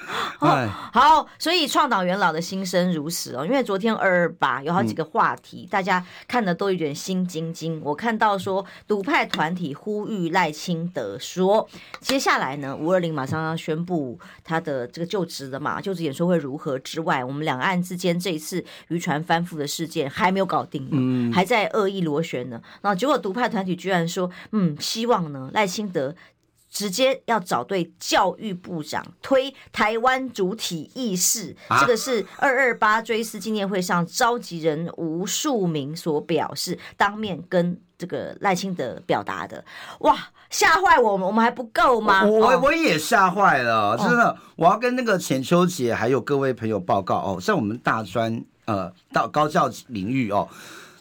[0.92, 3.46] 好，所以创党元老的心声如此哦。
[3.46, 7.80] 因为昨天二二八有好几个话题，大家看的都有点心惊惊。
[7.84, 13.44] 我看到说，独派团体呼吁赖清德说，接下来呢，五二零马上。
[13.44, 15.82] 要宣布他的这个就职了嘛？
[15.82, 22.62] 就职演说会如何之外，我们两岸之间这一次渔船翻覆的事件还没有搞定，嗯，还在恶意螺旋呢。
[22.84, 26.16] 那结果独派团体居然说，嗯，希望呢赖清德
[26.74, 31.56] 直接要找对教育部长推台湾主体意识。
[31.70, 39.64] 啊、这个是二二八追思纪念会上召集人吴树明所表示，当面跟这个赖清德表达的。
[40.00, 40.18] 哇！
[40.50, 42.24] 吓坏我们，我们还不够吗？
[42.24, 44.38] 我我也吓坏了，真的。
[44.56, 50.48] 我要跟那个浅秋姐还有各位朋友报告哦，在我们大专呃到高教领域哦，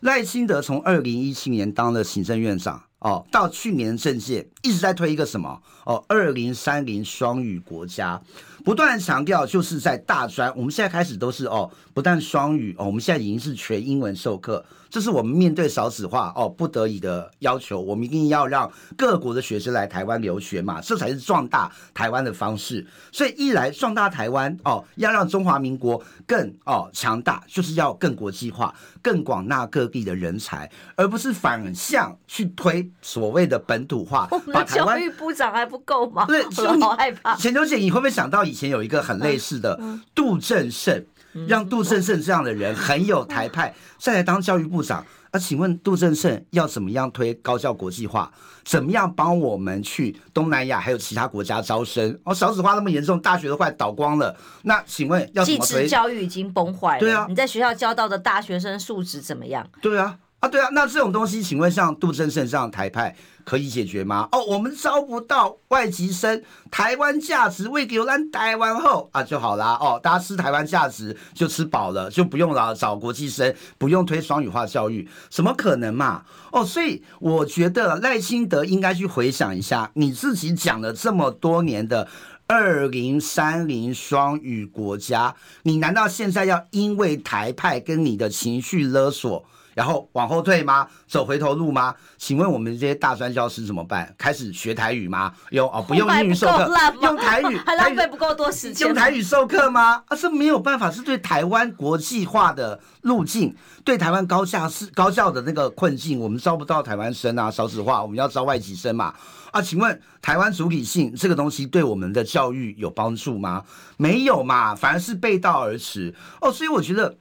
[0.00, 8.20] 赖清德从二零一七年当了行政院长哦，到去年政界一直在推一个什么哦，二零三零双语国家，
[8.64, 14.64] 不断强调，就是在大专，我们现在开始都是哦，不但双语哦，我们现在已经是全英文授课。
[14.92, 22.86] 这是我们面对少子化哦不得已的要求，我们一定要让各国的学生来台湾留学嘛，这才是壮大台湾的方式。
[23.10, 34.28] 所以一来壮大台湾哦，要让中华民国更哦强大，就是要更国际化，更广纳各地的人才，而不是反向去推所谓的本土化。
[34.30, 36.26] 我们的教育部长还不够吗？
[36.26, 37.34] 对， 我好害怕。
[37.36, 39.80] 钱秋姐，你会不会想到以前有一个很类似的
[40.14, 41.02] 杜正胜？
[41.46, 45.04] 让杜正胜这样的人很有台派，再来当教育部长。
[45.34, 48.30] 那、啊、请问杜正胜要怎么样推高校国际化？
[48.64, 52.18] 怎么样帮我们去东南亚还有其他国家招生？
[52.24, 54.36] 哦，少子化那么严重，大学都快倒光了。
[54.62, 55.66] 那请问要怎么推？
[55.66, 57.00] 技职教育已经崩坏了。
[57.00, 59.66] 对啊，你在学校教到的大学生素质怎么样？
[59.80, 60.18] 对啊。
[60.42, 64.28] 啊，对啊，那这种东西，请问像杜正胜这样台派可以解决吗？
[64.32, 69.78] 哦，我们招不到外籍生，台湾价值为给咱台湾后啊就好啦。
[69.80, 76.24] 哦，大家吃台湾价值就吃饱了，就不用了找国际生，不用推双语化教育，怎么可能嘛？
[76.50, 82.08] 哦，所以我觉得赖清德应该去回想一下，你自己讲了这么多年的
[82.48, 89.44] 二零三零双语国家，你难道现在要因为台派跟你的情绪勒索？
[89.74, 90.86] 然后往后退吗？
[91.06, 91.94] 走回头路吗？
[92.18, 94.14] 请问我们这些大专教师怎么办？
[94.18, 95.32] 开始学台语吗？
[95.50, 98.86] 用哦，不用英语授课，用台语， 还浪费不够多时间。
[98.86, 100.02] 用台语授课吗？
[100.08, 103.54] 啊，是没有办法，是对台湾国际化的路径，
[103.84, 109.14] 对台湾高校是高校的那个困境，我们招不到台湾生啊，少子化，我们要招外籍生嘛？
[109.52, 113.62] 啊，请问台湾主体性这个东西对我们的教育有帮助吗？
[113.96, 117.14] 没有嘛，反而是背道而驰哦，所以我觉得。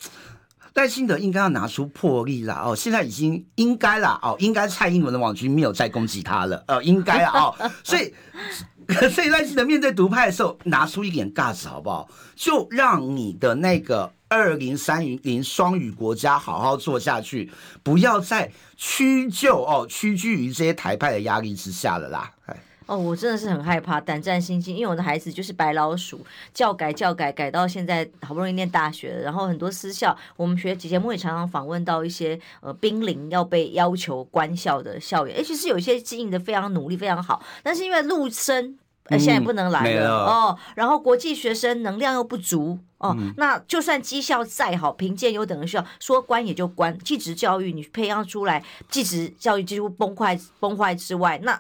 [0.73, 8.13] 赖清德应该要拿出魄力啦哦，现在已经应该啦哦，应该蔡英文的网军没有再攻击他了哦，应该啊哦，所以
[9.13, 12.09] 所以赖清德面对独派的时候，拿出一点 guts 好不好？
[12.35, 17.51] 就让你的那个二零三零双语国家好好做下去，
[17.83, 22.55] 不要再屈就哦，屈居于这些台派的压力之下了啦，哎。
[22.91, 26.19] 哦，我真的是很害怕，胆战心惊，因为我的孩子就是白老鼠，
[26.53, 51.57] 教改教改改到现在好不容易念大学了，然后很多私校，我们学节目也常常访问到一些呃濒临要被要求关校的校园，其实有一些经营的非常努力，非常好，但是因为陆生呃现在也不能来了，哦，然后国际学生能量又不足哦，嗯、那就算绩效再好，评鉴优等的学校说关也就关，技职教育你培养出来，技职教育几乎崩坏崩坏之外，那。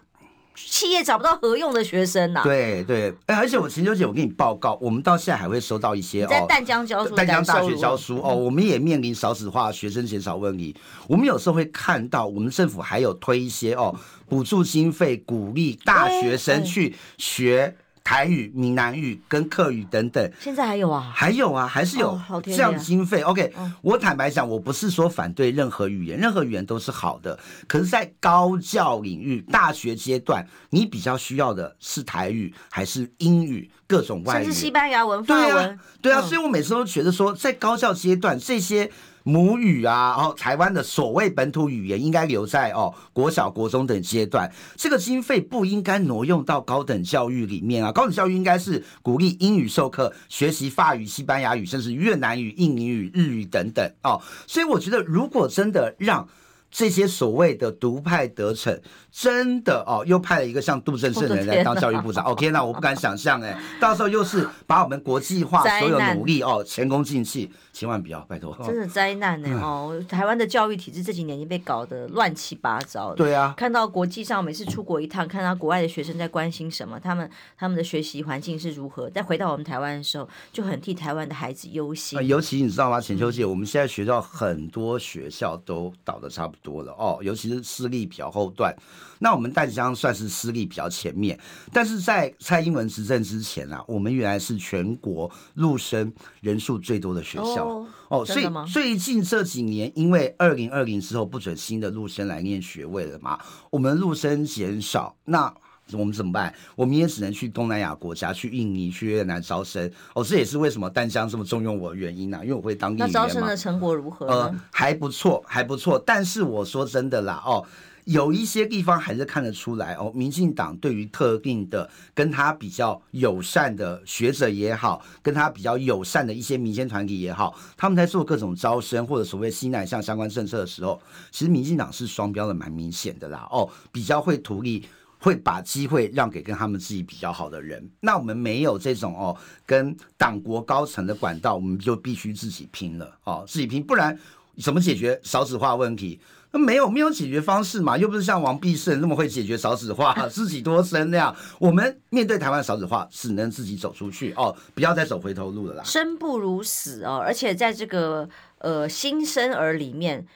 [0.67, 2.43] 企业找不到合用的学生呐、啊。
[2.43, 10.75] 对对，哎，而且我秦秋姐，我跟你报告，我们到现在还会收到一些哦在淡江教书、淡江大学教书哦，我们也面临少子化、学生减少问题。
[11.07, 13.95] 我们有时候会看到，我们政府还有推一些哦，
[14.27, 17.75] 补助经费，鼓励大学生去学。
[18.11, 21.09] 台语、闽南语跟客语等等，现在还有啊？
[21.15, 23.21] 还有啊，还是有这样的经费。
[23.21, 27.39] OK，我坦白讲，我不是说反对任何语言，任何语言都是好的。
[27.69, 33.71] 可是，在高教领域、大学阶段，你比较需要的是台语还是英语？
[33.87, 35.45] 各种外语，甚至西班牙文、法文。
[35.45, 36.21] 对啊，对啊。
[36.21, 38.91] 所以我每次都觉得说，在高教阶段这些。
[39.23, 47.91] 母语啊，然后台湾的所谓本土语言应该留在哦国小、国中等阶段，这个经费不应该挪用到高等教育里面啊。
[47.91, 54.21] 高等教育应该是鼓励英语授课，学习法语、西班牙语，甚至越南语、印尼语、日语等等哦。
[54.47, 56.27] 所以我觉得，如果真的让
[56.71, 58.79] 这些所谓的独派得逞，
[59.11, 62.23] 真的哦，又派了一个像杜正胜的人来当教育部长。
[62.27, 67.51] 哦天哪，我不敢想象哎，到时候又是把我们国际化所有努力哦前功尽弃。
[67.81, 68.55] 千万不要，拜托！
[68.63, 69.89] 真的灾难呢、欸、哦！
[69.91, 73.15] 嗯、台湾的教育体制这几年已经被搞得乱七八糟。
[73.15, 82.23] 对啊，看到国际上每次出国一趟，看到国外的学生在关心什么，他们他们的学习环境是如何，再回到我们台湾的时候，就很替台湾的孩子忧心、呃。
[82.23, 88.75] 尤其你知道吗，浅秋姐，我们现在学校很多学校都倒的差不多了哦，尤其是私立比较后段。
[89.23, 91.39] 那我们淡江算是私立比较前面，
[91.71, 97.67] 但是在蔡英文执政之前啊，我们原来是全国陆生人数最多的学校。
[97.67, 105.53] 哦，哦，所以最近这几年，因为二零二零之后不准新的陆生来念学位了嘛，我们陆生减少，那
[105.91, 106.51] 我们怎么办？
[106.75, 109.87] 我们也只能去东南亚国家，去印尼、去越南招生。
[110.15, 112.43] 哦，这也是为什么淡江这么重用我的原因呢、啊？
[112.43, 113.19] 因为我会当地语言嘛。
[113.21, 114.25] 那招生的成果如何？
[114.25, 116.01] 呃，还不错，还不错。
[116.03, 117.63] 但是我说真的啦，哦。
[118.11, 134.83] 有一些地方还是看得出来哦，民进党对于特定的跟他比较友善的学者也好，跟他比较友善的一些民间团体也好，他们在做各种招生或者所谓西南向相关政策的时候，其实民进党是双标的蛮明显的啦哦，比较会图利
[135.17, 137.89] 会把机会让给跟他们自己比较好的人。
[138.01, 144.19] 那我们没有这种哦，跟党国高层的管道，我们就必须自己拼了哦，自己拼，不然
[144.61, 146.19] 怎么解决少子化问题？
[146.53, 151.33] 那没有没有解决方式嘛，又不是像王必胜那么会解决少子化，自己多生那样。
[151.59, 155.83] 我们面对台湾少子化，只能自己走出去哦，不要再走回头路了啦。
[155.85, 160.27] 生不如死哦，而且在这个呃新生儿里面，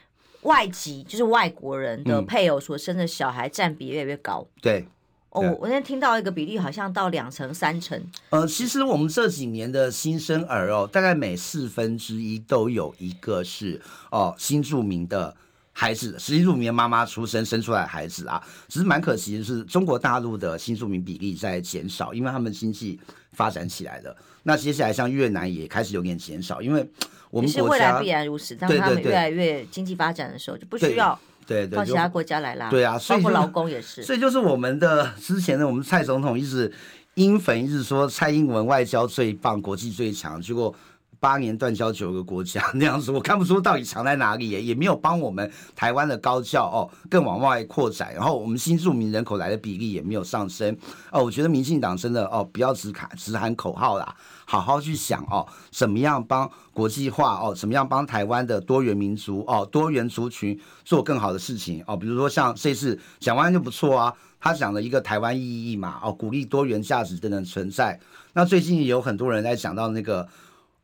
[0.43, 4.47] 外籍就是外国人的配偶所生的小孩占比越来越高。
[4.55, 4.87] 嗯、对，
[5.31, 8.01] 哦，我那天听到一个比例，好像到两成三成。
[8.29, 15.35] 呃，其实我们这几年的新生儿哦，大概每四分之一都有一个是哦新著名的。
[15.77, 22.97] 孩子，新住民妈妈出生生出来的孩子啊，只是蛮可惜的是，中国大陆的新住民比例在减少，因为他们经济
[23.33, 24.15] 发展起来了。
[24.43, 26.89] 那接下来像越南也开始有点减少，因为
[27.29, 28.55] 我们国家是未来必然如此。
[28.55, 32.69] 当他们越来越经济发展的时候，就不需要对对到其他国家来啦。
[32.69, 34.01] 对啊，包括劳工也是。
[34.07, 36.71] 所以就是我们的之前的我们蔡总统一直
[37.15, 40.73] 英粉一直说蔡英文外交最棒，国际最强，结果。
[41.19, 50.75] 八年断交九个国家 那样子，我看不出到底强在哪里也，也没有帮我们台湾的高教哦更往外扩展，然后我们新住民人口来的比例也没有上升
[51.11, 51.23] 哦。
[51.23, 67.99] 我觉得民进党真的哦不要只喊只喊口号啦，好好去想哦，怎么样帮国际化哦，怎么样帮台湾的多元民族哦多元族群做更好的事情哦，比如说像这次蒋万安就不错啊，他讲了一个台湾意义嘛哦，鼓励多元价值等等存在。
[68.33, 70.27] 那最近也有很多人在讲到那个。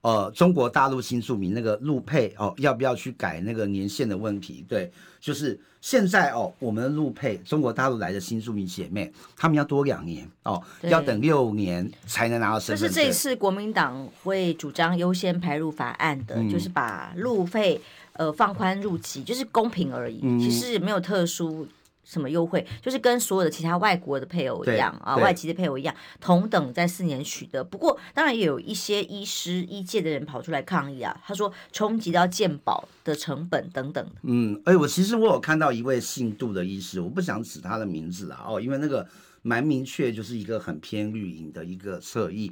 [0.01, 4.65] 呃，中国大陆新住民那个路配哦，要不要去改那个年限的问题？
[4.67, 12.89] 对，就是现在哦，我们的路配中国大陆来的新住民姐妹，他们要多两年哦，要等六年才能拿到身份证。
[12.89, 17.79] 就是这一次国民党会主张优先排入法案的，嗯、就是把陆配
[18.13, 21.67] 呃放宽入籍，就是公平而已，嗯、其实也没有特殊。
[22.11, 22.67] 什么优惠？
[22.81, 27.63] 就是跟所有的其他外国的配偶一样啊，外籍的配偶一样，同等在四年取得。
[27.63, 34.05] 不过，当然也有一些医师、医界的人跑出来抗议啊，他说冲击到健保的成本等等。
[34.23, 39.07] 嗯，哎，我其实我有看到一位姓杜的医师，我不想指他的名字啊，哦，因为那个
[39.41, 42.51] 蛮明确，就是一个很偏绿营的一个侧翼。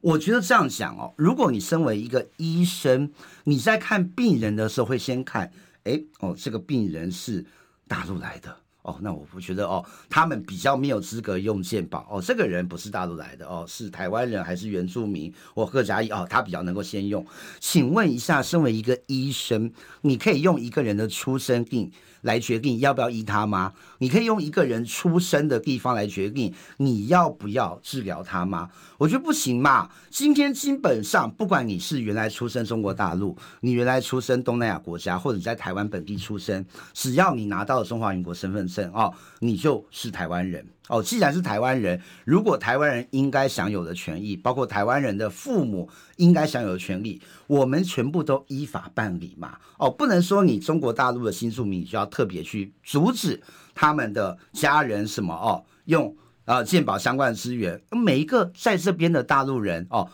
[0.00, 3.12] 我觉得这样讲哦，如果你身为一个医生，
[3.44, 5.52] 你在看病人的时候会先看，
[5.84, 7.46] 哎，哦，这个病人是
[7.86, 8.56] 大陆来的。
[8.88, 12.22] 哦，那我不觉得哦，他们比较没有资格用健保哦。
[12.22, 16.26] 这个人不是大陆来的哦，是台湾人还是原住民或客家裔哦？
[16.28, 17.24] 他比较能够先用。
[17.60, 19.70] 请问一下，身为一个医生，
[20.00, 21.92] 你可以用一个人的出生地
[22.28, 23.72] 来决定要不要医他吗？
[24.00, 28.68] 你可以用一个人出生的地方来决定你要不要治疗他吗？
[28.98, 29.88] 我觉得不行嘛。
[30.10, 41.02] 今天基本上，不管你是原来出生中国大陆，你原来出生东南亚国家，或者你在台湾本地出生，只要你拿到了中华民国身份证哦，你就是台湾人哦。
[41.02, 49.58] 既然是台湾人，如果台湾人应该享有的权益，包括台湾人的父母应该享有的权利，我们全部都依法办理嘛。
[49.76, 53.40] 哦，不能说你中国大陆的新住民就要特别去阻止
[53.74, 56.16] 他们的家人什么哦，用。
[56.44, 60.08] 啊，健保相关的资源，每一个在这边的大陆人哦，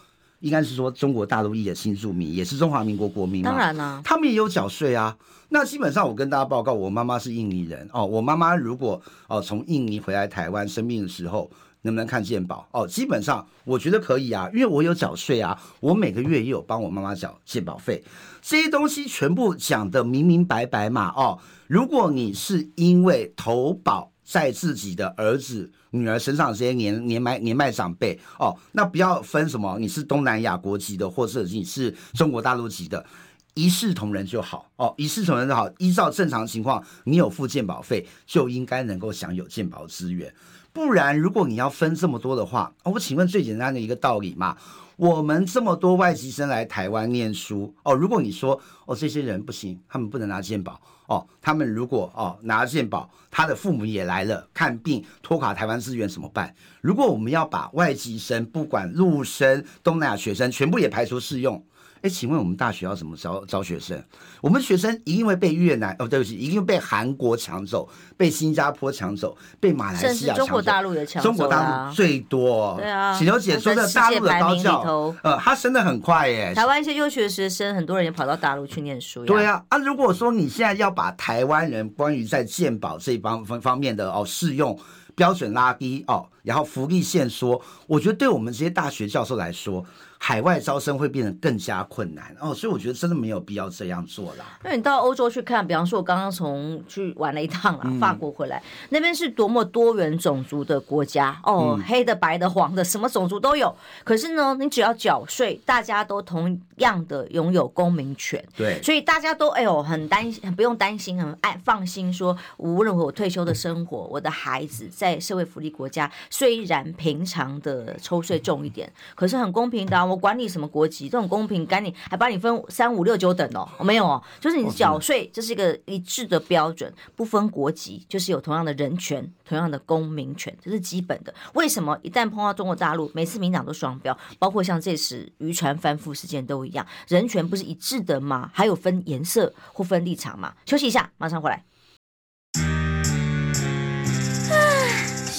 [0.44, 3.50] 应该是说中国大陆裔的新住民，也是中华民国国民嘛。
[3.50, 5.16] 当然啊，他们也有缴税啊。
[5.48, 8.04] 那基本上，我跟大家报告，我妈妈是印尼人哦。
[8.04, 12.68] 我妈妈如果哦从印尼回来台湾生病的时候，能不能看健保？
[12.72, 18.04] 哦，基本上我觉得可以啊，因为我有缴税啊，我每个月也有帮我妈妈缴健保费，
[18.42, 21.11] 这些东西全部讲的明明白白嘛。
[21.16, 25.70] 哦，如果你是因为投保在自己的儿子。
[25.90, 33.06] 女儿身上这些年年迈年迈长辈哦，那不要分什么，你是东南亚国籍的，或者你是中国大陆籍的，
[33.54, 35.70] 一视同仁就好哦，一视同仁就好。
[35.78, 40.34] 依照正常情况，你有付健保费，就应该能够享有健保资源。
[40.72, 44.56] 不然，如果你要分这么多的话，我请问最简单的一个道理嘛。
[44.96, 56.54] 我们这么多外籍生来台湾念书哦，如果你说哦，这些人不行，他们不能拿健保哦，他们如果哦拿健保，他的父母也来了看病，拖垮台湾资源怎么办？
[56.80, 61.64] 如果我们要把外籍生，不管陆生、东南亚学生，全部也排除适用。
[62.05, 63.99] 哎，请问我们大学要怎么招招学生？
[64.43, 70.45] 我们学生一定会被越南哦，对不起，一定会被韩国抢走，被新加坡抢走，被马来西亚抢走。
[70.45, 71.31] 中国大陆也抢走。
[71.31, 72.75] 中国大陆最多。
[72.77, 73.19] 对啊。
[73.19, 76.53] 许刘姐说的大陆的高校，呃，他升的很快耶。
[76.55, 79.25] 台湾一些优秀的学生，很多人也跑到大陆去念书。
[79.25, 84.79] 对啊，啊，如果说你现在要把台湾人关于在健保这一方方方面的哦适用
[85.14, 86.29] 标准拉低哦。
[86.44, 89.85] 然后福利线缩，我觉得对我们这些大学教授来说。
[90.16, 94.59] 海外招生会变得更加困难哦，所以我觉得真的没有必要这样做啦。
[94.62, 103.76] 那你到欧洲去看，比方说，我刚刚从去玩了一趟啊，法国回来，嗯、那边是多么多元种族的国家哦，嗯、黑的、白的、黄的，什么种族都有。
[104.02, 108.42] 可是呢，你只要缴税，大家都同样的拥有公民权。
[108.57, 131.32] 对，所以大家都哎呦很担心，很不用担心，很爱放心说，无论我退休的生活，我的孩子在社会福利国家，虽然平常的抽税重一点，可是很公平的、我管你什么国籍，这种公平，赶紧还把你分三五六九等哦，没有哦，就是你缴税，这是一个一致的标准，不分国籍，就是有同样的人权，同样的公民权，这是基本的。
[131.52, 138.50] 为什么一旦碰到中国大陆，每次民党都双标，包括像这次渔船翻覆事件都一样，人权不是一致的吗？
[138.52, 140.52] 还有分颜色或分立场吗？
[140.66, 141.62] 休息一下，马上回来。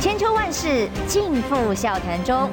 [0.00, 2.50] 千秋万世尽付笑谈中。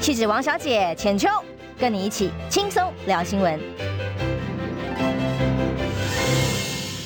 [0.00, 1.28] 气质王小姐浅秋，
[1.78, 3.60] 跟你一起轻松聊新闻。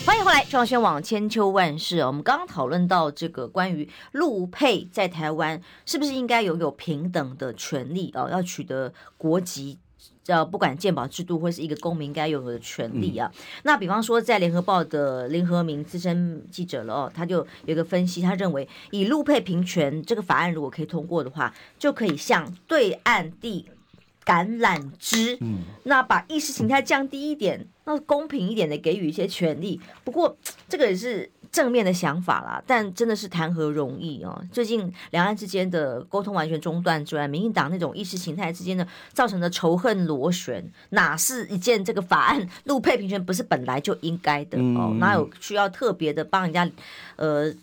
[0.07, 1.99] 欢迎回来，中央网千秋万世。
[2.01, 8.29] 我们刚刚讨论到这个关于陆配在台湾是不是应该拥有平等的权利哦？
[8.31, 9.79] 要取得国籍，
[10.25, 13.31] 叫不管鉴保制度或是一个公民该拥有的权利啊。
[13.33, 23.67] 嗯、那比方说，在联合报的林和明资深记者了哦，他就有一个分析，他认为以路配平权这个法案如果可以通过的话，就可以向对岸地
[24.25, 29.81] 橄榄枝，嗯，那把意识形态降低一点，那公平一点的给予一些权利。
[30.03, 30.37] 不过
[30.69, 31.31] 这个也是。
[31.55, 34.45] 正面的想法啦，但真的是谈何容易哦！
[34.51, 44.97] 最近两岸之间的沟通完全中断之外，民进党那种意识形态之间的造成的仇恨螺旋，哪是一件这个法案陆配平权不是本来就应该的哦？
[44.99, 46.69] 哪有需要特别的帮人家
[47.15, 47.55] 呃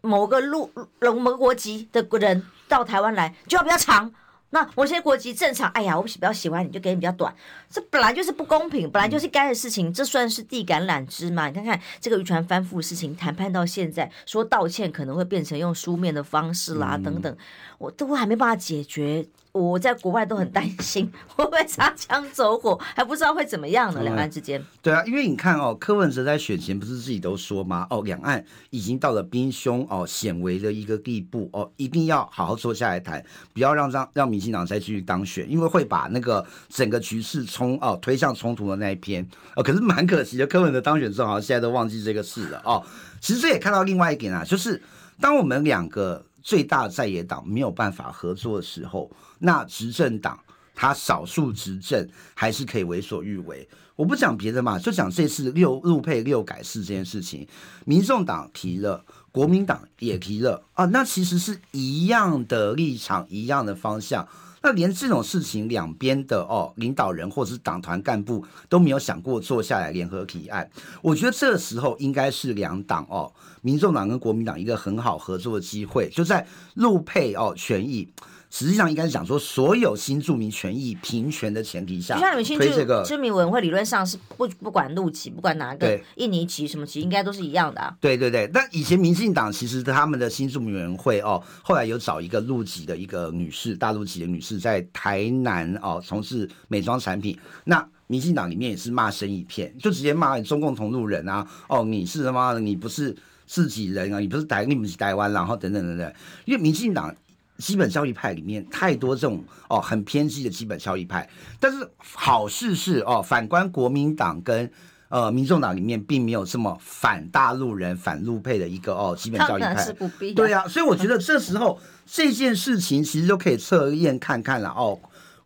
[0.00, 4.10] 某个陆某个国籍的人到台湾来就要比较长？
[4.50, 7.34] 那某些国籍正常，哎呀，我比较喜欢你就给你比较短，
[7.70, 11.46] 这本来就是不公平，本来就是该的事情，这算是递橄榄枝嘛？
[11.46, 17.36] 你看看这个渔船翻覆的事情，谈判到现在，说道歉可能会变成用书面的方式啦，等等，
[17.78, 19.26] 我都还没办法解决。
[19.52, 24.02] 我在国外都很担心 会不会擦枪走火，还不知道会怎么样呢？
[24.02, 27.86] 两岸之间，对啊，因为你看哦，柯文哲在选前不是自己都说吗？
[27.90, 39.26] 哦，两岸已经到了兵凶哦险危的一个地步哦，一定要好好坐下来谈，不要让让让民进党再继续当选，因为会把那个整个局势冲哦推向冲突的那一篇
[39.56, 39.62] 哦。
[39.62, 42.82] 可是蛮可惜的，柯文哲当选之后，好像现在都忘记这个事了哦。
[43.20, 44.80] 其实这也看到另外一点啊，就是
[45.20, 46.24] 当我们两个。
[46.42, 50.38] 最大在野党没有办法合作的时候，那执政党
[50.74, 53.68] 他少数执政还是可以为所欲为。
[53.96, 57.46] 我不讲别的嘛，就讲这次六入配六改四这件事情，
[57.84, 64.26] 民众党提了，国民党也提了啊，那其实是一样的立场，一样的方向。
[64.62, 70.70] 那连这种事情，两边的哦领导人或者是党团干部都没有想过坐下来联合提案。
[71.00, 73.32] 我觉得这时候应该是两党哦，
[73.62, 78.12] 民众党跟国民党一个很好合作的机会，就在陆配哦权益。
[78.50, 87.96] 实际上应该是讲说，所有新住民权益平权的前提下，就像你们新住民居民委员会理论上是不不管陆籍，不管哪个印尼籍什么籍，应该都是一样的啊。
[88.00, 106.12] 对对对，但以前民进党其实他们的新住民委员会哦，后来有找一个陆籍的一个女士，大陆籍的女士在台南哦从事美妆产品，那民进党里面也是骂声一片，就直接骂你中共同路人啊，哦你是他妈的你不是自己人啊，你不是台你不是台湾，然后等等等等，
[106.46, 107.14] 因为民进党。
[107.60, 111.28] 基本效益派里面太多这种哦很偏激的基本效益派，
[111.60, 114.68] 但是好事是哦，反观国民党跟
[115.10, 119.76] 呃民众党里面并没有这么反大陆人、反陆配的一个哦基本效益派。
[119.76, 124.98] 是不必对啊，所以我觉得这时候这件事情其实就可以测验看看了哦，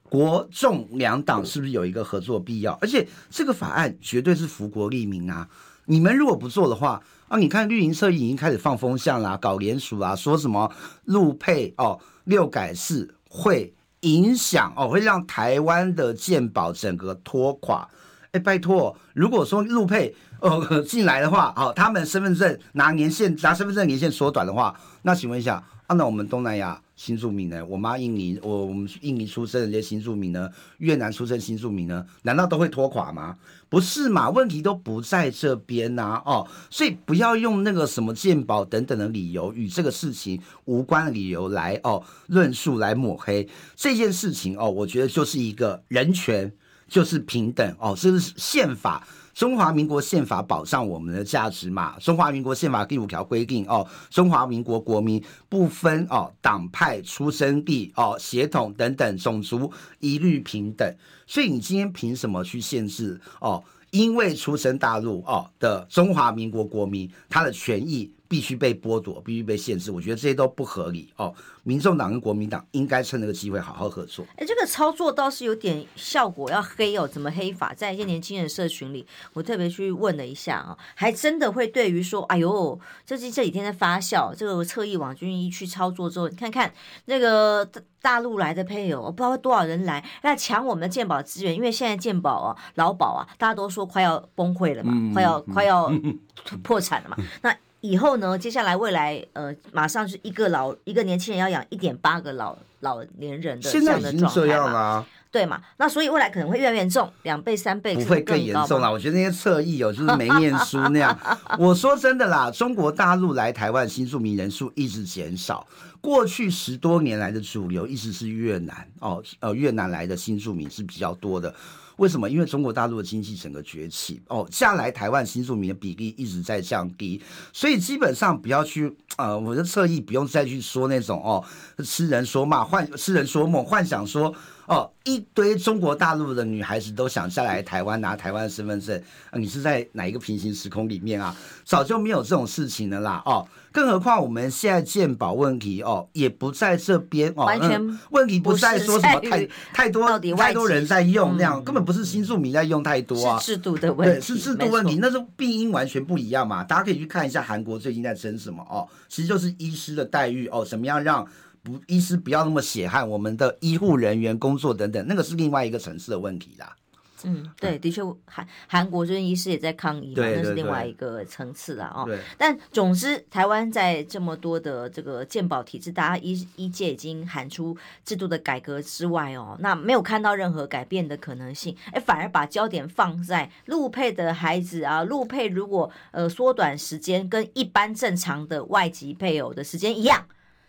[0.04, 2.72] 国众两党是不是有一个合作必要？
[2.80, 5.48] 而且这个法案绝对是福国利民啊！
[5.86, 7.02] 你们如果不做的话。
[7.28, 10.70] 啊，你看绿营侧已经开始放风向啦，搞联署啦，说什么
[11.04, 17.88] 陆配哦六改四会影响哦，会让台湾的健保整个拖垮。
[18.32, 27.62] 哎，拜托，如果说陆配呃进来的话，哦，他们身份证拿年限拿身份证年限缩短的话，那请问一下啊，那我们东南亚新住民呢？
[27.66, 30.50] 我妈印尼，我我们印尼出生的这些新住民呢？
[30.78, 32.06] 越南出生新住民呢？
[32.22, 33.36] 难道都会拖垮吗？
[33.68, 34.30] 不是嘛？
[34.30, 46.50] 问题都不在这边呐、哦，所以不要用那个什么健保等等的理由，与这个事情无关的理由来哦论述来抹黑这件事情哦，我觉得就是一个人权，
[46.88, 49.06] 就是平等哦，这是宪法。
[49.34, 51.98] 中华民国宪法保障我们的价值嘛？
[51.98, 60.88] 中华民国宪法第五条规定哦，中华民国国民不分哦党派、出生地哦、血统等等种族一律平等。
[61.26, 63.62] 所以你今天凭什么去限制哦？
[63.90, 69.92] 因为出生大陆哦的中华民国国民他的权益必须被剥夺，必须被限制？
[69.92, 71.32] 我觉得这些都不合理哦。
[71.62, 74.26] 民众党跟国民党应该趁这个机会好好合作。
[74.34, 77.72] 哎，这个操作倒是有点效果，要黑哦，怎么黑法？
[77.72, 82.76] 在一些年轻人社群里，我特别去问了一下啊，还真的会对于说，哎呦，
[83.06, 86.74] 这近这几天在发酵，这个侧翼网军一去操作之后，你看看
[87.04, 87.64] 那个
[88.02, 95.92] 大陆来的配偶，我不知道多少人来，那抢我们的鉴宝资源，因为现在鉴宝啊、劳保啊，大家都说快要崩溃了嘛，嗯、快要、嗯、快要
[96.64, 97.56] 破产了嘛，那。
[97.84, 98.38] 以后呢？
[98.38, 105.04] 接下来未来，呃，马上是一个老一个年轻人要养一点八个老老年人的这样的状态嘛？
[105.30, 105.60] 对嘛？
[105.76, 108.90] 那所以未来可能会越来越严重，两倍三倍，不会更严重啦。
[108.90, 111.14] 我觉得那些侧翼哦，就是没念书那样。
[111.60, 115.66] 我说真的啦，中国大陆来台湾新住民人数一直减少，
[116.00, 121.54] 过去十多年来的主流一直是越南哦，呃，越南来的新住民是比较多的。
[121.96, 122.28] 为什么？
[122.28, 127.20] 因为中国大陆的经济整个崛起哦，下来台湾新住民的比例一直在降低，
[127.52, 131.44] 所以基本上不要去呃，我的侧翼不用再去说那种哦，
[131.84, 134.34] 痴人说梦幻痴人说梦幻想说。
[134.66, 138.98] 哦，一堆中国大陆的女孩子都想下来台湾拿台湾身份证，
[139.34, 141.36] 你是在哪一个平行时空里面啊？
[141.66, 143.22] 早就没有这种事情了啦！
[143.26, 156.62] 哦，更何况我们现在鉴保问题哦，也不在这边哦，完全问题不在说什么太太多太多人在用那样，嗯、根本不是新住民在用太多啊，是制度的问题，对，是制度问题，那是病因完全不一样嘛。
[156.62, 161.26] 大家可以去看一下韩国最近在争什么哦，其实就是医师的待遇哦，怎么样让。
[161.64, 166.76] 不，医师不要那么血汗，我们的医护人员工作等等，那个是另外一个层次的问题啦。
[167.24, 171.92] 嗯，对，的确，韩韩国这边医师也在抗议嘛，那是另外一个层次啦。
[171.94, 172.04] 哦。
[172.06, 172.18] 对。
[172.38, 190.26] 但总之，台湾在这么多的这个健保体制，大家医医界已经喊出制度的改革之外哦，那没有看到任何改变的可能性，哎，反而把焦点放在陆配的孩子啊，陆配如果呃缩短时间，跟一般正常的外籍配偶的时间一样。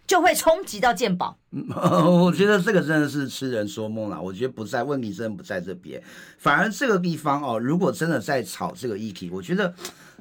[0.08, 1.38] 就会冲击到健保。
[2.06, 4.22] 我觉得这个真的是痴人说梦了。
[4.22, 6.02] 我觉得不在问题，真的不在这边。
[6.38, 9.74] 反而这个地方哦，如果真的在炒这个议题，我觉得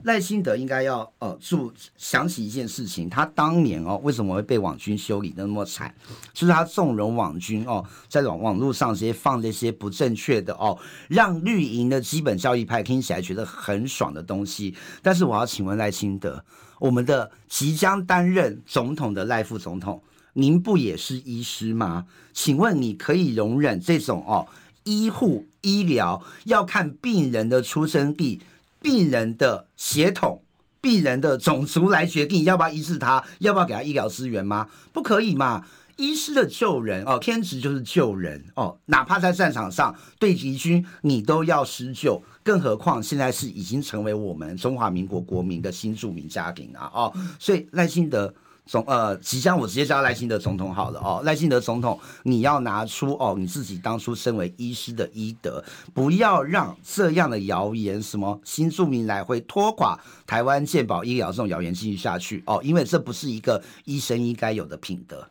[0.04, 3.10] 赖清德应该要呃注想起一件事情。
[3.10, 5.92] 他当年哦，为什么会被网军修理的那么惨？
[6.32, 10.78] 就是他纵容网军哦，在网网络上直接放这些不正确的哦，
[11.08, 14.72] 让绿营的基本教义派听起来觉得很爽的东西。
[15.02, 16.44] 但是我要请问赖清德。
[16.78, 20.02] 我们的即将担任总统的赖副总统，
[20.34, 22.06] 您不也是医师吗？
[22.32, 24.46] 请问你可以容忍这种哦，
[24.82, 28.40] 医护医疗要看病人的出生地、
[28.82, 30.42] 病人的血统、
[30.80, 34.68] 病人的种族来决定要不要医治他，要不要给他医疗资源吗？
[34.92, 35.64] 不可以嘛！
[35.96, 48.32] 医师的救人哦，天职就是救人哦，哪怕在战场上对敌军，你都要施救，更何况现在是已经成为我们中华民国国民的新住民家庭啊哦，所以赖清德
[48.66, 65.26] 总呃，即将我直接叫赖清德总统好了哦，赖清德总统，你要拿出哦你自己当初身为医师的医德，不要让这样的谣言，什么新住民来会拖垮台湾健保医疗这种谣言继续下去哦，因为这不是一个医生应该有的品德。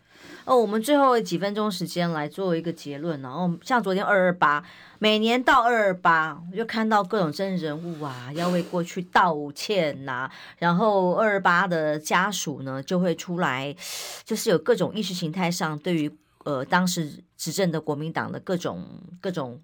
[0.45, 4.63] 哦，我们最后几分钟时间来做一个结论，然后像昨天二二八，
[4.99, 13.75] 每年到二二八，就看到各种政治人物啊，要为过去道歉呐、然后二二八的家属呢就会出来，
[14.23, 16.11] 就是有各种意识形态上对于
[16.43, 18.85] 呃当时执政的国民党的各种
[19.21, 19.61] 各种。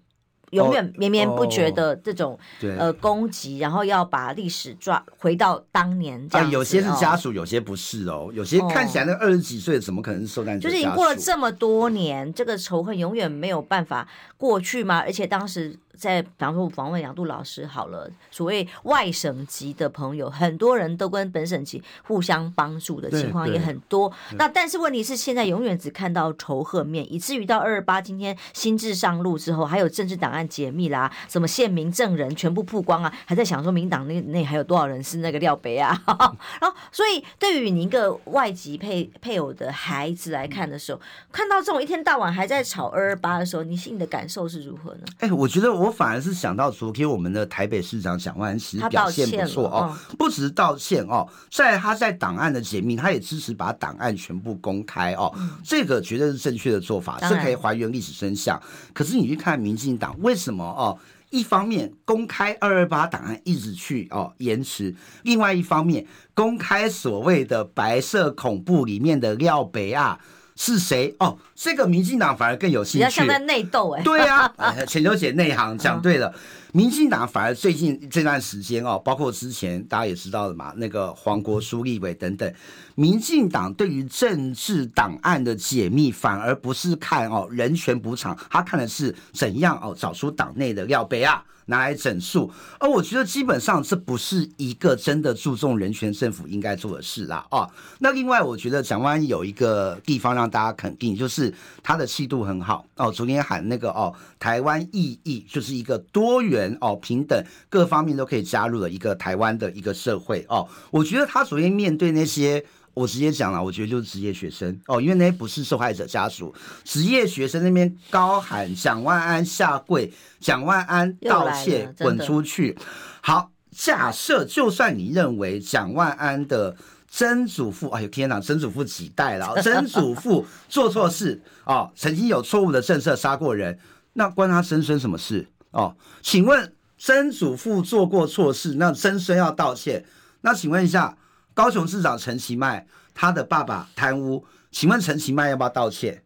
[0.50, 6.50] 永远绵绵不绝的这种、哦、呃攻击，然后要把历史抓回到当年这样、啊。
[6.50, 8.30] 有些是家属，哦、有些不是哦。
[8.32, 10.68] 有些看起来那二十几岁，怎么可能是受难者？
[10.68, 14.98] 就是已经过了这么多年，这个仇恨永远没有办法过去吗？
[14.98, 24.10] 而且当时在比方说我访问杨度老师好了，所谓外省籍的朋友，很多人都跟本省籍互相帮助的情况也很多。
[24.36, 36.00] 那但是问题是，现在永远只看到仇恨面，以至于到二二八今天新制上路之后，还有政治档案解密啦，什么县民证人全部曝光啊，还在想说民党那那还有多少人是那个廖北啊？
[36.60, 45.00] 然后所以对于你一个外籍配配偶的孩子来看的时候，看到这种一天到晚还在吵二二八的时候，你心里的感受是如何呢？
[45.18, 58.60] 哎、欸，我觉得我反而是想到昨天我们的台北市长蒋万安其实表现不错哦，不只是道歉哦，在他在档案的解密，他也支持把档案全部公开哦，嗯、这个绝对是正确的做法，是可以还原历史真相。
[58.92, 60.98] 可是你去看民进党为什么哦？
[61.30, 70.18] 一方面公开二二八档案一直去哦延迟，另外一方面公开所谓的白色恐怖里面的廖北亚。
[70.62, 71.16] 是谁？
[71.20, 74.02] 哦，这个民进党反而更有兴趣，比较像在内斗哎。
[74.02, 76.30] 对呀、啊， 浅秋姐内行讲对了。
[76.72, 82.52] 民进党反而最近这段时间哦，包括之前大家也知道的嘛，那个黄国书立委等等，
[82.94, 91.42] 民进党对于政治档案的解密，反而不是看哦人权补偿，他看的是怎样哦找出党内的廖北亚。
[91.70, 97.46] 拿来整肃，而我觉得基本上这不是一个真的注重人权政府应该做的事啦。
[97.50, 97.66] 哦，
[98.00, 103.10] 那另外我觉得蒋万有一个地方让大家肯定，就是他的气度很好哦。
[103.10, 110.68] 昨天喊那个哦，台湾意义就是一个多元哦、平等各方面都可以加入的一个台湾的一个社会哦。
[110.90, 112.62] 我觉得他昨天面对那些。
[112.92, 116.52] 我直接讲了，我觉得就是职业学生哦，因为那不是受害者家属，
[116.84, 122.76] 职业学生那边高喊蒋万安下跪，蒋万安道歉，滚出去。
[123.22, 126.76] 好，假设就算你认为蒋万安的
[127.08, 129.62] 曾祖父，哎呦天哪，曾祖父几代了？
[129.62, 133.78] 曾祖父 做错事哦，曾经有错误的政策杀过人，
[134.14, 135.96] 那关他曾孙什么事哦？
[136.22, 140.04] 请问曾祖父做过错事，那曾孙要道歉？
[140.40, 141.16] 那请问一下。
[141.54, 146.22] 高雄市长陈其迈，他的爸爸贪污，请问陈其迈要不要道歉？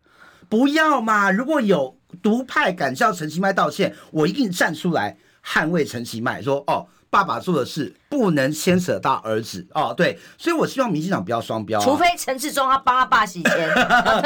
[0.48, 1.30] 不要嘛！
[1.30, 6.86] 如果有独派敢叫陈其迈道歉，我一定站出来捍卫陈其迈，说哦。
[7.14, 9.64] 爸爸做的事不能牵扯到儿子。
[9.72, 13.72] 哦，对，所以我希望民进党不要双标，除非陈志忠他帮他爸洗钱，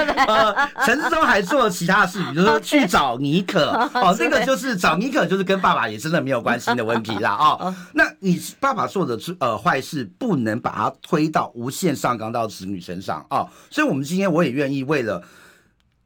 [0.86, 3.72] 陈志忠还做了其他事，比如说 去找尼可。
[3.92, 7.74] 哦，这个就是找尼可，就是跟爸爸也真的没有关系的问题啦 哦。
[7.92, 13.46] 那你爸爸做的呃坏事，不能把它推到无限上纲到子女身上哦。
[13.70, 15.22] 所以我们今天我也愿意为了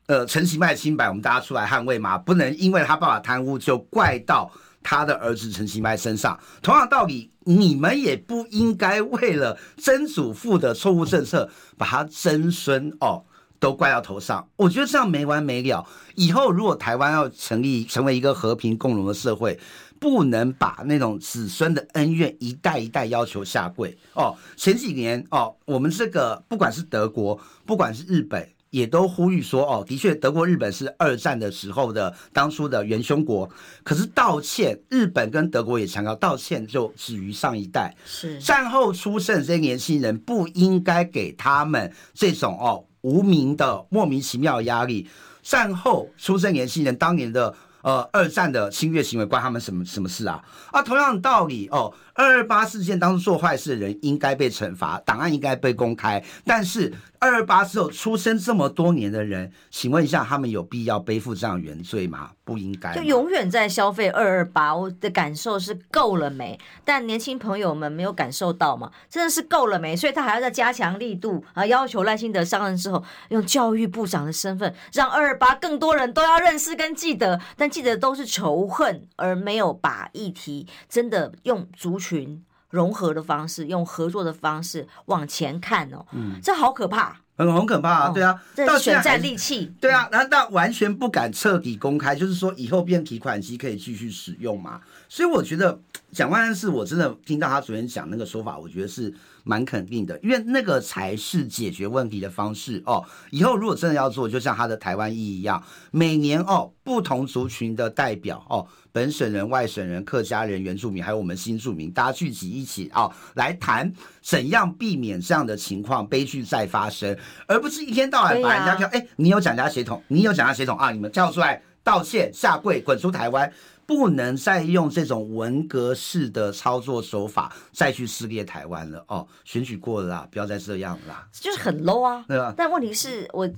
[0.06, 4.50] 呃陈其迈清白，我们大家出来捍卫嘛，不能因为他爸爸贪污就怪到。
[4.82, 13.24] 他的儿子陈其迈身上，同样道理，你们也不应该为了曾祖父的错误政策，把他曾孙哦
[13.58, 14.48] 都怪到头上。
[14.56, 15.86] 我觉得这样没完没了。
[16.14, 19.58] 以后如果台湾要成立成为一个和平共荣的社会，
[20.00, 24.34] 不能把那种子孙的恩怨一代一代要求下跪哦。
[24.56, 28.48] 前几年哦，我们这个不管是德国，不管是日本。
[28.72, 33.48] 也都呼吁说，哦，的确，德国、日本是二战的时候的当初的元凶国。
[33.84, 37.94] 可是道歉，日本跟德国也强调道歉就止于上一代。
[38.06, 45.06] 是战后出生这些年轻人不应该给他们这种哦无名的莫名其妙的压力。
[45.42, 50.42] 战后出生年轻人当年的呃二战的侵略行为关他们什么什么事啊？
[50.70, 51.92] 啊，同样的道理哦。
[52.14, 56.22] 二二八事件当中做坏事的人应该被惩罚，档案应该被公开。
[56.44, 62.30] 但是二二八之后出生这么多年的人，请问一下，他们有必要背负这样原罪吗？
[62.44, 62.94] 不应该。
[62.94, 66.58] 就永远在消费二二八，我的感受是够了没？
[66.84, 68.90] 但年轻朋友们没有感受到吗？
[69.08, 69.96] 真的是够了没？
[69.96, 94.80] 所以他还要再加强力度啊，要求赖清德上任之后，用教育部长的身份，让二二八更多人都要认识跟记得，但记得都是仇恨，而没有把议题真的用足群融合的方式，用合作的方式往前看哦，嗯，这好可怕，很很可怕啊，对啊，这是选战利器，对啊，然后到完全不敢彻底公开，就是说以后变提款机可以继续使用嘛？
[95.08, 95.78] 所以我觉得
[96.10, 99.14] 蒋万安是我真的听到他昨天讲那个说法，我觉得是。
[99.44, 103.04] 蛮肯定的，因为那个才是解决问题的方式哦。
[103.30, 117.16] 以后如果真的要做，就像他的台湾意一样，每年哦，不同族群的代表哦，本省人、外省人、客家人、原住民，还有我们新住民，大家聚集一起哦，来谈怎样避免这样的情况悲剧再发生，
[117.46, 123.52] 而不是一天到晚把人家叫，哎、啊，你有蒋家血统，你有蒋家血统啊，你们跳出来道歉、下跪、滚出台湾。
[123.86, 129.26] 不能再用这种文革式的操作手法再去撕裂台湾了哦。
[129.44, 132.24] 选举过了啦，不要再这样啦，就是很 low 啊。
[132.28, 132.54] 对啊。
[132.56, 133.48] 但问题是我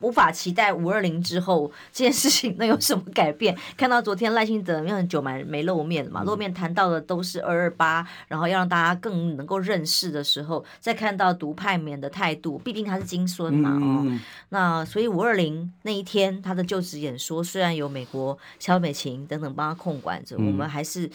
[0.00, 3.56] 无法期待五二零之后这件事情能有什么改变。
[3.76, 14.02] 看到昨天赖清德因为很久没没露面嘛，露面谈到的都是二二八，然后要让大家更能够认识的时候，再看到独派面的态度，毕竟他是金孙嘛哦。
[14.06, 14.20] 嗯、
[14.50, 21.08] 那所以五二零那一天他的就职演说，虽然有美国萧美琴等等帮他控管着，嗯、我们还是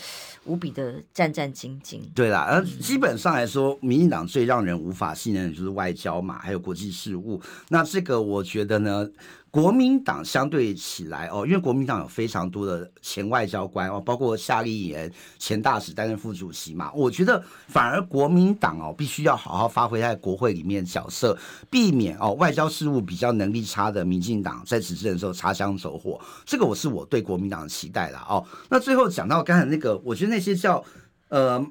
[0.46, 2.00] 无比的战战兢兢。
[2.14, 7.42] 对啦，而基本上来说，民进党最让人无法信任的就是外交嘛，还有国际事务。
[7.70, 9.06] 那这个我觉觉得呢，
[9.52, 21.38] 国民党相对起来哦，因为国民党有非常多的前外交官哦，包括夏立言前大使担任副主席嘛，我觉得反而国民党哦，必须要好好发挥在国会里面角色，
[21.70, 26.18] 避免哦外交事务比较能力差的民进党在执政的时候擦枪走火。
[26.46, 28.42] 这个我是我对国民党的期待啦哦。
[28.70, 30.82] 那最后讲到刚才那个，我觉得那些叫
[31.28, 31.62] 呃。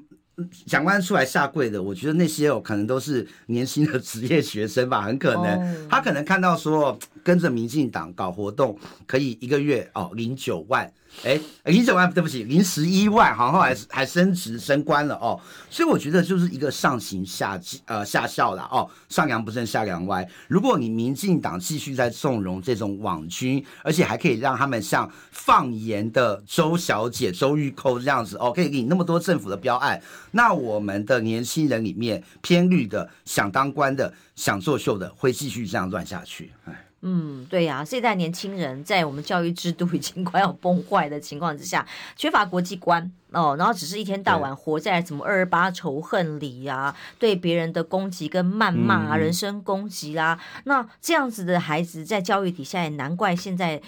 [0.65, 10.91] 讲官出来下跪的，我觉得那些哦，可能都是年轻的职业学生吧，很可能他可能看到说跟着民进党搞活动，可以一个月哦领九万。
[11.23, 15.39] 哎，零九万，对不起，零十一万，好，后来还升职升官了哦，
[15.69, 20.27] 所以我觉得就是一个上行下呃下效了哦，上梁不正下梁歪。
[20.47, 29.99] 如果你民进党继续在纵容这种网军，而且还可以让他们像放盐的周小姐周玉蔻这样子哦，可以给你那么多政府的标案，
[30.31, 36.84] 那我们的年轻人里面偏绿的、想当官的、想作秀的，会继续这样乱下去，哎。
[37.01, 41.85] 嗯，对呀、啊，这代年轻人在我们教育制度已经快要崩坏的情况之下，
[42.15, 53.79] 缺乏国际观哦，然后只是一天到晚活在什么二二八仇恨里呀、啊，对别人的攻击跟谩骂啊，嗯、人身攻击啦、啊，那这样子的孩子在教育底下，也难怪现在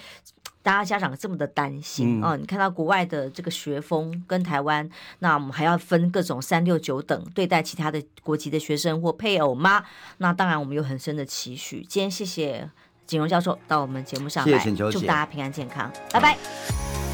[0.62, 2.36] 大家家长这么的担心、嗯、哦。
[2.36, 4.88] 你看到国外的这个学风跟台湾，
[5.18, 9.82] 那我们还要分各种三六九等对待其他的国籍的学生或配偶吗？
[10.18, 11.84] 那当然，我们有很深的期许。
[11.88, 12.70] 今天谢谢。
[13.08, 14.58] 锦荣教授到我们节目上来，
[14.92, 17.07] 祝大家平安健康，拜拜。